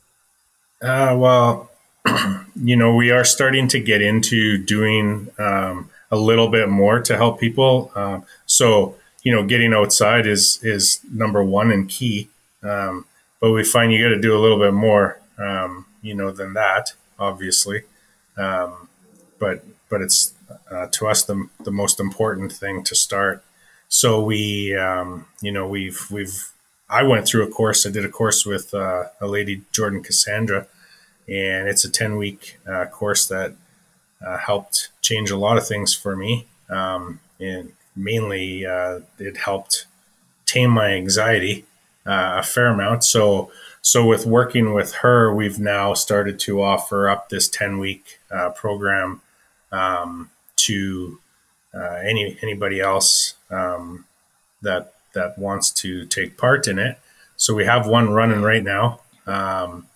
Uh, 0.82 1.14
well, 1.18 1.70
you 2.56 2.78
know, 2.78 2.96
we 2.96 3.12
are 3.12 3.26
starting 3.26 3.68
to 3.68 3.82
get 3.82 4.02
into 4.02 4.58
doing 4.58 5.28
um, 5.38 5.90
a 6.10 6.16
little 6.16 6.48
bit 6.48 6.70
more 6.70 7.02
to 7.02 7.18
help 7.18 7.38
people. 7.38 7.92
Uh, 7.94 8.22
so, 8.46 8.96
you 9.24 9.36
know, 9.36 9.44
getting 9.44 9.74
outside 9.74 10.26
is 10.26 10.58
is 10.64 11.02
number 11.12 11.44
one 11.44 11.70
and 11.70 11.90
key. 11.90 12.30
Um, 12.64 13.06
but 13.42 13.52
we 13.52 13.64
find 13.64 13.92
you 13.92 14.02
got 14.02 14.16
to 14.16 14.22
do 14.22 14.38
a 14.38 14.40
little 14.40 14.60
bit 14.60 14.74
more, 14.74 15.20
um, 15.38 15.88
you 16.02 16.14
know, 16.14 16.32
than 16.32 16.54
that, 16.54 16.94
obviously. 17.20 17.84
Um, 18.38 18.88
but 19.40 19.66
but 19.90 20.02
it's 20.02 20.34
uh, 20.70 20.88
to 20.92 21.08
us 21.08 21.26
the 21.26 21.50
the 21.64 21.72
most 21.72 22.00
important 22.00 22.54
thing 22.54 22.84
to 22.84 22.96
start. 22.96 23.44
So 23.90 24.24
we, 24.24 24.74
um, 24.76 25.26
you 25.42 25.52
know, 25.52 25.68
we've 25.68 26.10
we've 26.10 26.52
I 26.90 27.04
went 27.04 27.26
through 27.26 27.44
a 27.44 27.52
course. 27.52 27.86
I 27.86 27.90
did 27.90 28.06
a 28.06 28.10
course 28.10 28.46
with 28.46 28.74
uh, 28.74 29.06
a 29.20 29.28
lady, 29.28 29.64
Jordan 29.72 30.04
Cassandra, 30.04 30.68
and 31.28 31.68
it's 31.68 31.84
a 31.84 31.92
ten 31.92 32.16
week 32.16 32.60
uh, 32.72 32.86
course 32.86 33.28
that 33.28 33.56
uh, 34.26 34.38
helped 34.38 34.90
change 35.02 35.32
a 35.32 35.38
lot 35.38 35.58
of 35.58 35.68
things 35.68 35.94
for 35.96 36.16
me. 36.16 36.48
Um, 36.70 37.20
and 37.40 37.74
mainly, 37.96 38.66
uh, 38.66 39.00
it 39.18 39.38
helped 39.38 39.88
tame 40.46 40.70
my 40.70 40.92
anxiety 40.92 41.66
uh, 42.06 42.38
a 42.40 42.44
fair 42.44 42.68
amount. 42.68 43.04
So, 43.04 43.52
so 43.82 44.06
with 44.06 44.26
working 44.26 44.74
with 44.74 44.94
her, 44.96 45.34
we've 45.34 45.60
now 45.60 45.94
started 45.94 46.40
to 46.42 46.62
offer 46.62 47.10
up 47.10 47.30
this 47.30 47.48
10 47.48 47.80
week 47.80 48.20
uh, 48.32 48.50
program 48.52 49.22
um, 49.72 50.30
to 50.58 51.20
uh, 51.74 52.00
any 52.04 52.38
anybody 52.42 52.82
else 52.82 53.36
um, 53.50 54.06
that 54.62 54.94
that 55.14 55.38
wants 55.38 55.72
to 55.72 56.06
take 56.06 56.38
part 56.38 56.68
in 56.68 56.80
it. 56.80 56.98
So 57.36 57.54
we 57.54 57.66
have 57.66 57.88
one 57.88 58.12
running 58.12 58.42
right 58.42 58.64
now. 58.64 59.00
Um, 59.26 59.88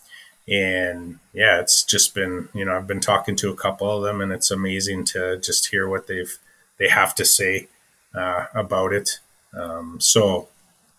and 0.47 1.19
yeah, 1.33 1.59
it's 1.59 1.83
just 1.83 2.13
been, 2.13 2.49
you 2.53 2.65
know, 2.65 2.75
I've 2.75 2.87
been 2.87 2.99
talking 2.99 3.35
to 3.37 3.49
a 3.49 3.55
couple 3.55 3.89
of 3.89 4.03
them 4.03 4.21
and 4.21 4.31
it's 4.31 4.51
amazing 4.51 5.05
to 5.05 5.37
just 5.39 5.67
hear 5.67 5.87
what 5.87 6.07
they've, 6.07 6.37
they 6.77 6.89
have 6.89 7.15
to 7.15 7.25
say 7.25 7.67
uh, 8.13 8.45
about 8.53 8.93
it. 8.93 9.19
Um, 9.53 9.99
so, 9.99 10.49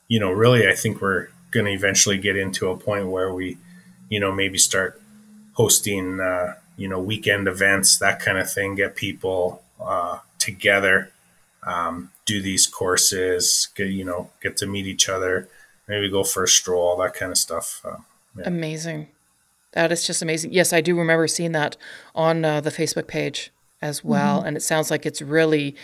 you 0.08 0.20
know, 0.20 0.30
really, 0.30 0.68
I 0.68 0.74
think 0.74 1.00
we're 1.00 1.28
going 1.50 1.66
to 1.66 1.72
eventually 1.72 2.18
get 2.18 2.36
into 2.36 2.70
a 2.70 2.76
point 2.76 3.08
where 3.08 3.32
we, 3.32 3.58
you 4.08 4.20
know, 4.20 4.32
maybe 4.32 4.58
start 4.58 5.00
hosting, 5.54 6.20
uh, 6.20 6.54
you 6.76 6.88
know, 6.88 7.00
weekend 7.00 7.48
events, 7.48 7.98
that 7.98 8.20
kind 8.20 8.38
of 8.38 8.50
thing, 8.50 8.74
get 8.74 8.94
people 8.96 9.62
uh, 9.80 10.18
together, 10.38 11.10
um, 11.66 12.10
do 12.24 12.42
these 12.42 12.66
courses, 12.66 13.68
get, 13.74 13.88
you 13.88 14.04
know, 14.04 14.30
get 14.42 14.56
to 14.58 14.66
meet 14.66 14.86
each 14.86 15.08
other, 15.08 15.48
maybe 15.88 16.10
go 16.10 16.22
for 16.22 16.44
a 16.44 16.48
stroll, 16.48 16.96
that 16.96 17.14
kind 17.14 17.32
of 17.32 17.38
stuff. 17.38 17.80
Uh, 17.84 17.96
yeah. 18.36 18.44
Amazing. 18.46 19.08
That 19.72 19.92
is 19.92 20.06
just 20.06 20.22
amazing. 20.22 20.52
Yes, 20.52 20.72
I 20.72 20.80
do 20.80 20.96
remember 20.96 21.26
seeing 21.26 21.52
that 21.52 21.76
on 22.14 22.44
uh, 22.44 22.60
the 22.60 22.70
Facebook 22.70 23.06
page 23.06 23.50
as 23.82 24.04
well. 24.04 24.38
Mm-hmm. 24.38 24.46
And 24.48 24.56
it 24.56 24.62
sounds 24.62 24.90
like 24.90 25.04
it's 25.04 25.22
really, 25.22 25.74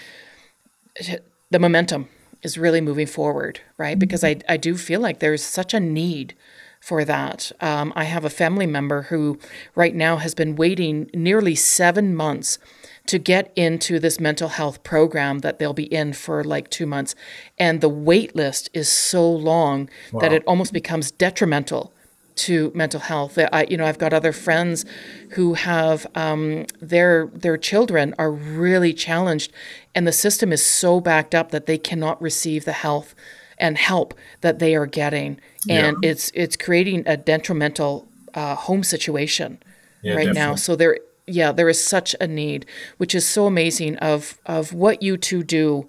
the 1.50 1.58
momentum 1.58 2.08
is 2.42 2.58
really 2.58 2.80
moving 2.80 3.06
forward, 3.06 3.60
right? 3.76 3.92
Mm-hmm. 3.92 4.00
Because 4.00 4.24
I, 4.24 4.36
I 4.48 4.56
do 4.56 4.76
feel 4.76 5.00
like 5.00 5.20
there's 5.20 5.42
such 5.42 5.74
a 5.74 5.80
need 5.80 6.34
for 6.80 7.04
that. 7.04 7.52
Um, 7.60 7.92
I 7.94 8.04
have 8.04 8.24
a 8.24 8.30
family 8.30 8.66
member 8.66 9.02
who 9.02 9.38
right 9.76 9.94
now 9.94 10.16
has 10.16 10.34
been 10.34 10.56
waiting 10.56 11.08
nearly 11.14 11.54
seven 11.54 12.14
months 12.14 12.58
to 13.06 13.18
get 13.18 13.52
into 13.56 13.98
this 13.98 14.18
mental 14.18 14.48
health 14.48 14.82
program 14.82 15.40
that 15.40 15.58
they'll 15.58 15.72
be 15.72 15.92
in 15.92 16.12
for 16.12 16.42
like 16.42 16.70
two 16.70 16.86
months. 16.86 17.14
And 17.58 17.80
the 17.80 17.88
wait 17.88 18.34
list 18.34 18.68
is 18.72 18.88
so 18.88 19.30
long 19.30 19.88
wow. 20.12 20.20
that 20.20 20.32
it 20.32 20.42
almost 20.44 20.72
becomes 20.72 21.10
detrimental 21.10 21.91
to 22.34 22.72
mental 22.74 23.00
health. 23.00 23.38
I, 23.52 23.66
you 23.68 23.76
know, 23.76 23.86
I've 23.86 23.98
got 23.98 24.12
other 24.12 24.32
friends 24.32 24.84
who 25.30 25.54
have 25.54 26.06
um, 26.14 26.66
their 26.80 27.26
their 27.26 27.56
children 27.56 28.14
are 28.18 28.30
really 28.30 28.92
challenged, 28.92 29.52
and 29.94 30.06
the 30.06 30.12
system 30.12 30.52
is 30.52 30.64
so 30.64 31.00
backed 31.00 31.34
up 31.34 31.50
that 31.50 31.66
they 31.66 31.78
cannot 31.78 32.20
receive 32.20 32.64
the 32.64 32.72
health 32.72 33.14
and 33.58 33.78
help 33.78 34.14
that 34.40 34.58
they 34.58 34.74
are 34.74 34.86
getting, 34.86 35.40
and 35.68 35.96
yeah. 36.02 36.10
it's 36.10 36.30
it's 36.34 36.56
creating 36.56 37.04
a 37.06 37.16
detrimental 37.16 38.08
uh, 38.34 38.54
home 38.54 38.82
situation 38.82 39.62
yeah, 40.02 40.12
right 40.14 40.26
definitely. 40.26 40.40
now. 40.40 40.54
So 40.56 40.76
there, 40.76 40.98
yeah, 41.26 41.52
there 41.52 41.68
is 41.68 41.84
such 41.84 42.14
a 42.20 42.26
need, 42.26 42.66
which 42.98 43.14
is 43.14 43.26
so 43.26 43.46
amazing 43.46 43.96
of 43.98 44.38
of 44.46 44.72
what 44.72 45.02
you 45.02 45.16
two 45.16 45.42
do 45.42 45.88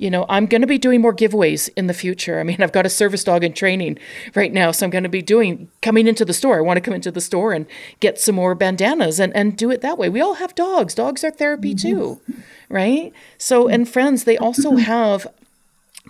you 0.03 0.11
know, 0.11 0.27
I'm 0.29 0.47
going 0.47 0.62
to 0.62 0.67
be 0.67 0.79
doing 0.79 1.01
more 1.01 1.15
giveaways 1.15 1.71
in 1.77 1.87
the 1.87 1.95
future. 1.95 2.41
I 2.41 2.43
mean, 2.43 2.61
I've 2.61 2.73
got 2.73 2.85
a 2.85 2.91
service 2.91 3.23
dog 3.23 3.45
in 3.45 3.53
training 3.53 4.01
right 4.35 4.53
now, 4.53 4.73
so 4.73 4.85
I'm 4.85 4.91
going 4.91 5.05
to 5.05 5.09
be 5.09 5.23
doing 5.23 5.71
coming 5.81 6.09
into 6.09 6.25
the 6.25 6.33
store. 6.33 6.59
I 6.59 6.61
want 6.61 6.77
to 6.77 6.81
come 6.81 6.93
into 6.93 7.12
the 7.12 7.21
store 7.21 7.53
and 7.53 7.67
get 8.01 8.19
some 8.19 8.35
more 8.35 8.57
bandanas 8.57 9.21
and, 9.21 9.33
and 9.37 9.57
do 9.57 9.71
it 9.71 9.81
that 9.83 9.99
way. 9.99 10.09
We 10.09 10.21
all 10.21 10.35
have 10.35 10.57
dogs. 10.57 10.97
Dogs 10.97 11.23
are 11.23 11.31
therapy 11.31 11.73
mm-hmm. 11.73 11.88
too, 11.88 12.21
right? 12.69 13.12
So, 13.38 13.69
and 13.69 13.88
friends, 13.88 14.25
they 14.25 14.37
also 14.37 14.73
have, 14.75 15.29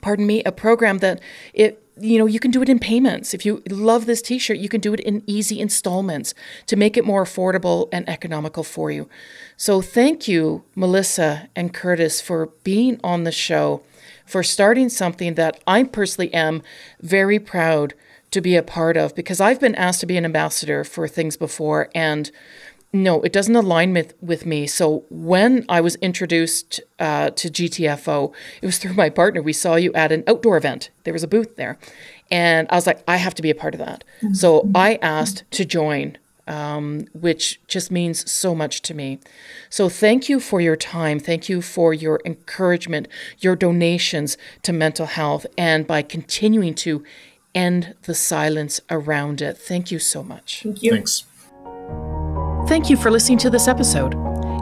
pardon 0.00 0.26
me, 0.26 0.42
a 0.44 0.52
program 0.52 0.98
that 0.98 1.20
it 1.52 1.78
you 2.02 2.18
know, 2.18 2.26
you 2.26 2.40
can 2.40 2.50
do 2.50 2.62
it 2.62 2.68
in 2.68 2.78
payments. 2.78 3.32
If 3.32 3.46
you 3.46 3.62
love 3.70 4.06
this 4.06 4.20
t 4.20 4.38
shirt, 4.38 4.58
you 4.58 4.68
can 4.68 4.80
do 4.80 4.92
it 4.92 5.00
in 5.00 5.22
easy 5.26 5.60
installments 5.60 6.34
to 6.66 6.76
make 6.76 6.96
it 6.96 7.04
more 7.04 7.24
affordable 7.24 7.88
and 7.92 8.08
economical 8.08 8.64
for 8.64 8.90
you. 8.90 9.08
So, 9.56 9.80
thank 9.80 10.26
you, 10.26 10.64
Melissa 10.74 11.48
and 11.54 11.72
Curtis, 11.72 12.20
for 12.20 12.46
being 12.64 12.98
on 13.04 13.22
the 13.22 13.32
show, 13.32 13.82
for 14.26 14.42
starting 14.42 14.88
something 14.88 15.34
that 15.34 15.62
I 15.66 15.84
personally 15.84 16.34
am 16.34 16.62
very 17.00 17.38
proud 17.38 17.94
to 18.32 18.40
be 18.40 18.56
a 18.56 18.62
part 18.62 18.96
of 18.96 19.14
because 19.14 19.40
I've 19.40 19.60
been 19.60 19.74
asked 19.74 20.00
to 20.00 20.06
be 20.06 20.16
an 20.16 20.24
ambassador 20.24 20.84
for 20.84 21.06
things 21.06 21.36
before. 21.36 21.90
And 21.94 22.30
no, 22.92 23.22
it 23.22 23.32
doesn't 23.32 23.56
align 23.56 23.94
with, 23.94 24.14
with 24.20 24.44
me. 24.44 24.66
So 24.66 25.04
when 25.08 25.64
I 25.68 25.80
was 25.80 25.96
introduced 25.96 26.80
uh, 26.98 27.30
to 27.30 27.48
GTFO, 27.48 28.32
it 28.60 28.66
was 28.66 28.78
through 28.80 28.94
my 28.94 29.08
partner. 29.08 29.42
We 29.42 29.52
saw 29.52 29.76
you 29.76 29.92
at 29.94 30.12
an 30.12 30.24
outdoor 30.26 30.56
event. 30.56 30.90
There 31.04 31.12
was 31.12 31.22
a 31.22 31.28
booth 31.28 31.56
there. 31.56 31.78
And 32.30 32.66
I 32.70 32.76
was 32.76 32.86
like, 32.86 33.02
I 33.08 33.16
have 33.16 33.34
to 33.34 33.42
be 33.42 33.50
a 33.50 33.54
part 33.54 33.74
of 33.74 33.78
that. 33.78 34.04
Mm-hmm. 34.22 34.34
So 34.34 34.68
I 34.74 34.98
asked 35.02 35.44
to 35.52 35.64
join, 35.64 36.16
um, 36.46 37.06
which 37.12 37.60
just 37.66 37.90
means 37.90 38.30
so 38.30 38.54
much 38.54 38.80
to 38.82 38.94
me. 38.94 39.20
So 39.68 39.88
thank 39.88 40.28
you 40.28 40.40
for 40.40 40.60
your 40.60 40.76
time. 40.76 41.18
Thank 41.18 41.48
you 41.48 41.60
for 41.60 41.92
your 41.92 42.20
encouragement, 42.24 43.08
your 43.38 43.54
donations 43.54 44.38
to 44.62 44.72
mental 44.72 45.06
health, 45.06 45.46
and 45.58 45.86
by 45.86 46.00
continuing 46.00 46.74
to 46.76 47.04
end 47.54 47.94
the 48.04 48.14
silence 48.14 48.80
around 48.90 49.42
it. 49.42 49.58
Thank 49.58 49.90
you 49.90 49.98
so 49.98 50.22
much. 50.22 50.62
Thank 50.62 50.82
you. 50.82 50.92
Thanks. 50.92 51.24
Thank 52.68 52.88
you 52.88 52.96
for 52.96 53.10
listening 53.10 53.38
to 53.38 53.50
this 53.50 53.68
episode. 53.68 54.14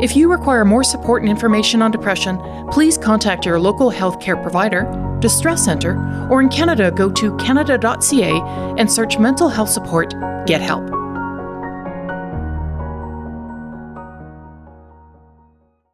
If 0.02 0.16
you 0.16 0.30
require 0.30 0.64
more 0.64 0.82
support 0.82 1.22
and 1.22 1.30
information 1.30 1.82
on 1.82 1.90
depression, 1.90 2.38
please 2.70 2.96
contact 2.96 3.44
your 3.44 3.60
local 3.60 3.90
healthcare 3.90 4.40
provider, 4.40 5.18
distress 5.20 5.64
center, 5.64 6.28
or 6.30 6.40
in 6.40 6.48
Canada, 6.48 6.90
go 6.90 7.10
to 7.10 7.36
canada.ca 7.36 8.40
and 8.78 8.90
search 8.90 9.18
mental 9.18 9.48
health 9.48 9.68
support, 9.68 10.14
get 10.46 10.60
help. 10.62 10.99